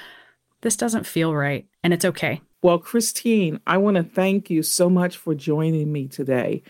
this 0.62 0.78
doesn't 0.78 1.06
feel 1.06 1.36
right, 1.36 1.68
and 1.84 1.94
it's 1.94 2.06
okay. 2.06 2.42
Well, 2.66 2.80
Christine, 2.80 3.60
I 3.68 3.78
want 3.78 3.98
to 3.98 4.02
thank 4.04 4.50
you 4.50 4.64
so 4.64 4.90
much 4.90 5.18
for 5.18 5.36
joining 5.36 5.92
me 5.92 6.08
today. 6.08 6.64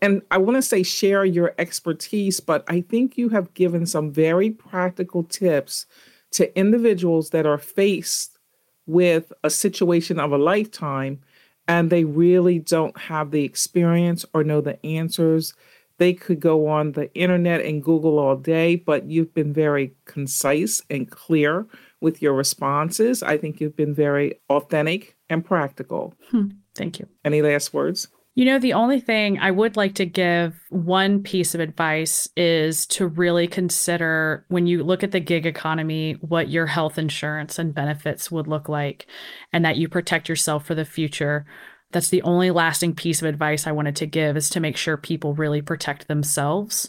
And 0.00 0.22
I 0.30 0.38
want 0.38 0.58
to 0.58 0.62
say 0.62 0.84
share 0.84 1.24
your 1.24 1.54
expertise, 1.58 2.38
but 2.38 2.62
I 2.68 2.82
think 2.82 3.18
you 3.18 3.30
have 3.30 3.52
given 3.54 3.84
some 3.84 4.12
very 4.12 4.50
practical 4.50 5.24
tips 5.24 5.86
to 6.34 6.56
individuals 6.56 7.30
that 7.30 7.46
are 7.46 7.58
faced 7.58 8.38
with 8.86 9.32
a 9.42 9.50
situation 9.50 10.20
of 10.20 10.30
a 10.30 10.38
lifetime 10.38 11.18
and 11.66 11.90
they 11.90 12.04
really 12.04 12.60
don't 12.60 12.96
have 12.96 13.32
the 13.32 13.42
experience 13.42 14.24
or 14.32 14.44
know 14.44 14.60
the 14.60 14.78
answers. 14.86 15.52
They 15.98 16.12
could 16.12 16.38
go 16.38 16.68
on 16.68 16.92
the 16.92 17.12
internet 17.14 17.62
and 17.62 17.82
Google 17.82 18.20
all 18.20 18.36
day, 18.36 18.76
but 18.76 19.06
you've 19.06 19.34
been 19.34 19.52
very 19.52 19.94
concise 20.04 20.80
and 20.88 21.10
clear 21.10 21.66
with 22.00 22.22
your 22.22 22.32
responses. 22.32 23.22
I 23.22 23.36
think 23.36 23.60
you've 23.60 23.76
been 23.76 23.94
very 23.94 24.40
authentic 24.48 25.16
and 25.28 25.44
practical. 25.44 26.14
Hmm. 26.30 26.48
Thank 26.74 26.98
you. 26.98 27.08
Any 27.24 27.42
last 27.42 27.74
words? 27.74 28.08
You 28.36 28.44
know, 28.44 28.58
the 28.58 28.74
only 28.74 29.00
thing 29.00 29.38
I 29.38 29.50
would 29.50 29.76
like 29.76 29.96
to 29.96 30.06
give 30.06 30.58
one 30.70 31.22
piece 31.22 31.54
of 31.54 31.60
advice 31.60 32.28
is 32.36 32.86
to 32.86 33.06
really 33.08 33.48
consider 33.48 34.46
when 34.48 34.66
you 34.66 34.84
look 34.84 35.02
at 35.02 35.10
the 35.10 35.20
gig 35.20 35.46
economy, 35.46 36.12
what 36.20 36.48
your 36.48 36.66
health 36.66 36.96
insurance 36.96 37.58
and 37.58 37.74
benefits 37.74 38.30
would 38.30 38.46
look 38.46 38.68
like, 38.68 39.06
and 39.52 39.64
that 39.64 39.76
you 39.76 39.88
protect 39.88 40.28
yourself 40.28 40.64
for 40.64 40.76
the 40.76 40.84
future. 40.84 41.44
That's 41.90 42.10
the 42.10 42.22
only 42.22 42.52
lasting 42.52 42.94
piece 42.94 43.20
of 43.20 43.26
advice 43.26 43.66
I 43.66 43.72
wanted 43.72 43.96
to 43.96 44.06
give 44.06 44.36
is 44.36 44.48
to 44.50 44.60
make 44.60 44.76
sure 44.76 44.96
people 44.96 45.34
really 45.34 45.60
protect 45.60 46.06
themselves 46.06 46.88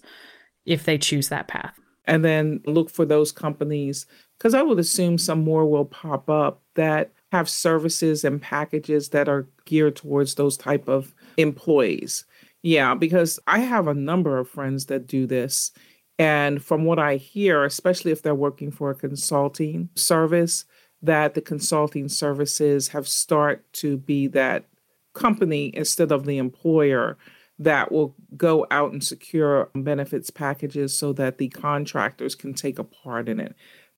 if 0.65 0.85
they 0.85 0.99
choose 0.99 1.29
that 1.29 1.47
path. 1.47 1.73
And 2.05 2.23
then 2.23 2.61
look 2.65 2.91
for 2.91 3.05
those 3.05 3.31
companies 3.31 4.05
because 4.41 4.55
I 4.55 4.63
would 4.63 4.79
assume 4.79 5.19
some 5.19 5.43
more 5.43 5.67
will 5.67 5.85
pop 5.85 6.27
up 6.27 6.63
that 6.73 7.11
have 7.31 7.47
services 7.47 8.23
and 8.23 8.41
packages 8.41 9.09
that 9.09 9.29
are 9.29 9.47
geared 9.65 9.95
towards 9.95 10.33
those 10.33 10.57
type 10.57 10.87
of 10.87 11.13
employees. 11.37 12.25
Yeah, 12.63 12.95
because 12.95 13.39
I 13.45 13.59
have 13.59 13.87
a 13.87 13.93
number 13.93 14.39
of 14.39 14.49
friends 14.49 14.87
that 14.87 15.05
do 15.05 15.27
this. 15.27 15.71
And 16.17 16.63
from 16.63 16.85
what 16.85 16.97
I 16.97 17.17
hear, 17.17 17.63
especially 17.65 18.11
if 18.11 18.23
they're 18.23 18.33
working 18.33 18.71
for 18.71 18.89
a 18.89 18.95
consulting 18.95 19.89
service, 19.93 20.65
that 21.03 21.35
the 21.35 21.41
consulting 21.41 22.09
services 22.09 22.87
have 22.87 23.07
start 23.07 23.71
to 23.73 23.97
be 23.97 24.25
that 24.29 24.65
company 25.13 25.69
instead 25.75 26.11
of 26.11 26.25
the 26.25 26.39
employer 26.39 27.15
that 27.59 27.91
will 27.91 28.15
go 28.35 28.65
out 28.71 28.91
and 28.91 29.03
secure 29.03 29.69
benefits 29.75 30.31
packages 30.31 30.97
so 30.97 31.13
that 31.13 31.37
the 31.37 31.49
contractors 31.49 32.33
can 32.33 32.55
take 32.55 32.79
a 32.79 32.83
part 32.83 33.29
in 33.29 33.39
it 33.39 33.55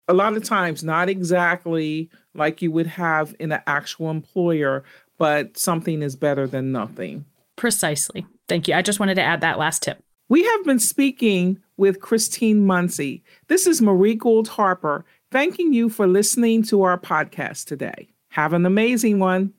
a 0.07 0.13
lot 0.13 0.35
of 0.35 0.43
times 0.43 0.83
not 0.83 1.09
exactly 1.09 2.09
like 2.33 2.61
you 2.61 2.71
would 2.71 2.87
have 2.87 3.35
in 3.39 3.51
an 3.51 3.61
actual 3.67 4.09
employer, 4.09 4.83
but 5.17 5.57
something 5.57 6.01
is 6.01 6.15
better 6.15 6.47
than 6.47 6.71
nothing. 6.71 7.25
Precisely. 7.55 8.25
Thank 8.47 8.67
you. 8.67 8.75
I 8.75 8.81
just 8.81 8.99
wanted 8.99 9.15
to 9.15 9.21
add 9.21 9.41
that 9.41 9.59
last 9.59 9.83
tip. 9.83 10.03
We 10.29 10.43
have 10.43 10.65
been 10.65 10.79
speaking 10.79 11.59
with 11.77 12.01
Christine 12.01 12.65
Munsey. 12.65 13.23
This 13.47 13.67
is 13.67 13.81
Marie 13.81 14.15
Gould 14.15 14.47
Harper, 14.47 15.05
thanking 15.31 15.73
you 15.73 15.89
for 15.89 16.07
listening 16.07 16.63
to 16.63 16.83
our 16.83 16.97
podcast 16.97 17.65
today. 17.65 18.09
Have 18.29 18.53
an 18.53 18.65
amazing 18.65 19.19
one. 19.19 19.53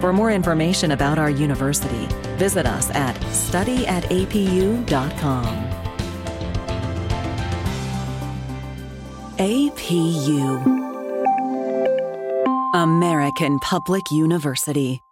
For 0.00 0.12
more 0.12 0.30
information 0.30 0.90
about 0.90 1.18
our 1.18 1.30
university, 1.30 2.06
visit 2.36 2.66
us 2.66 2.90
at 2.90 3.16
studyatapu.com. 3.16 5.63
APU 9.38 10.62
American 12.72 13.58
Public 13.58 14.12
University 14.12 15.03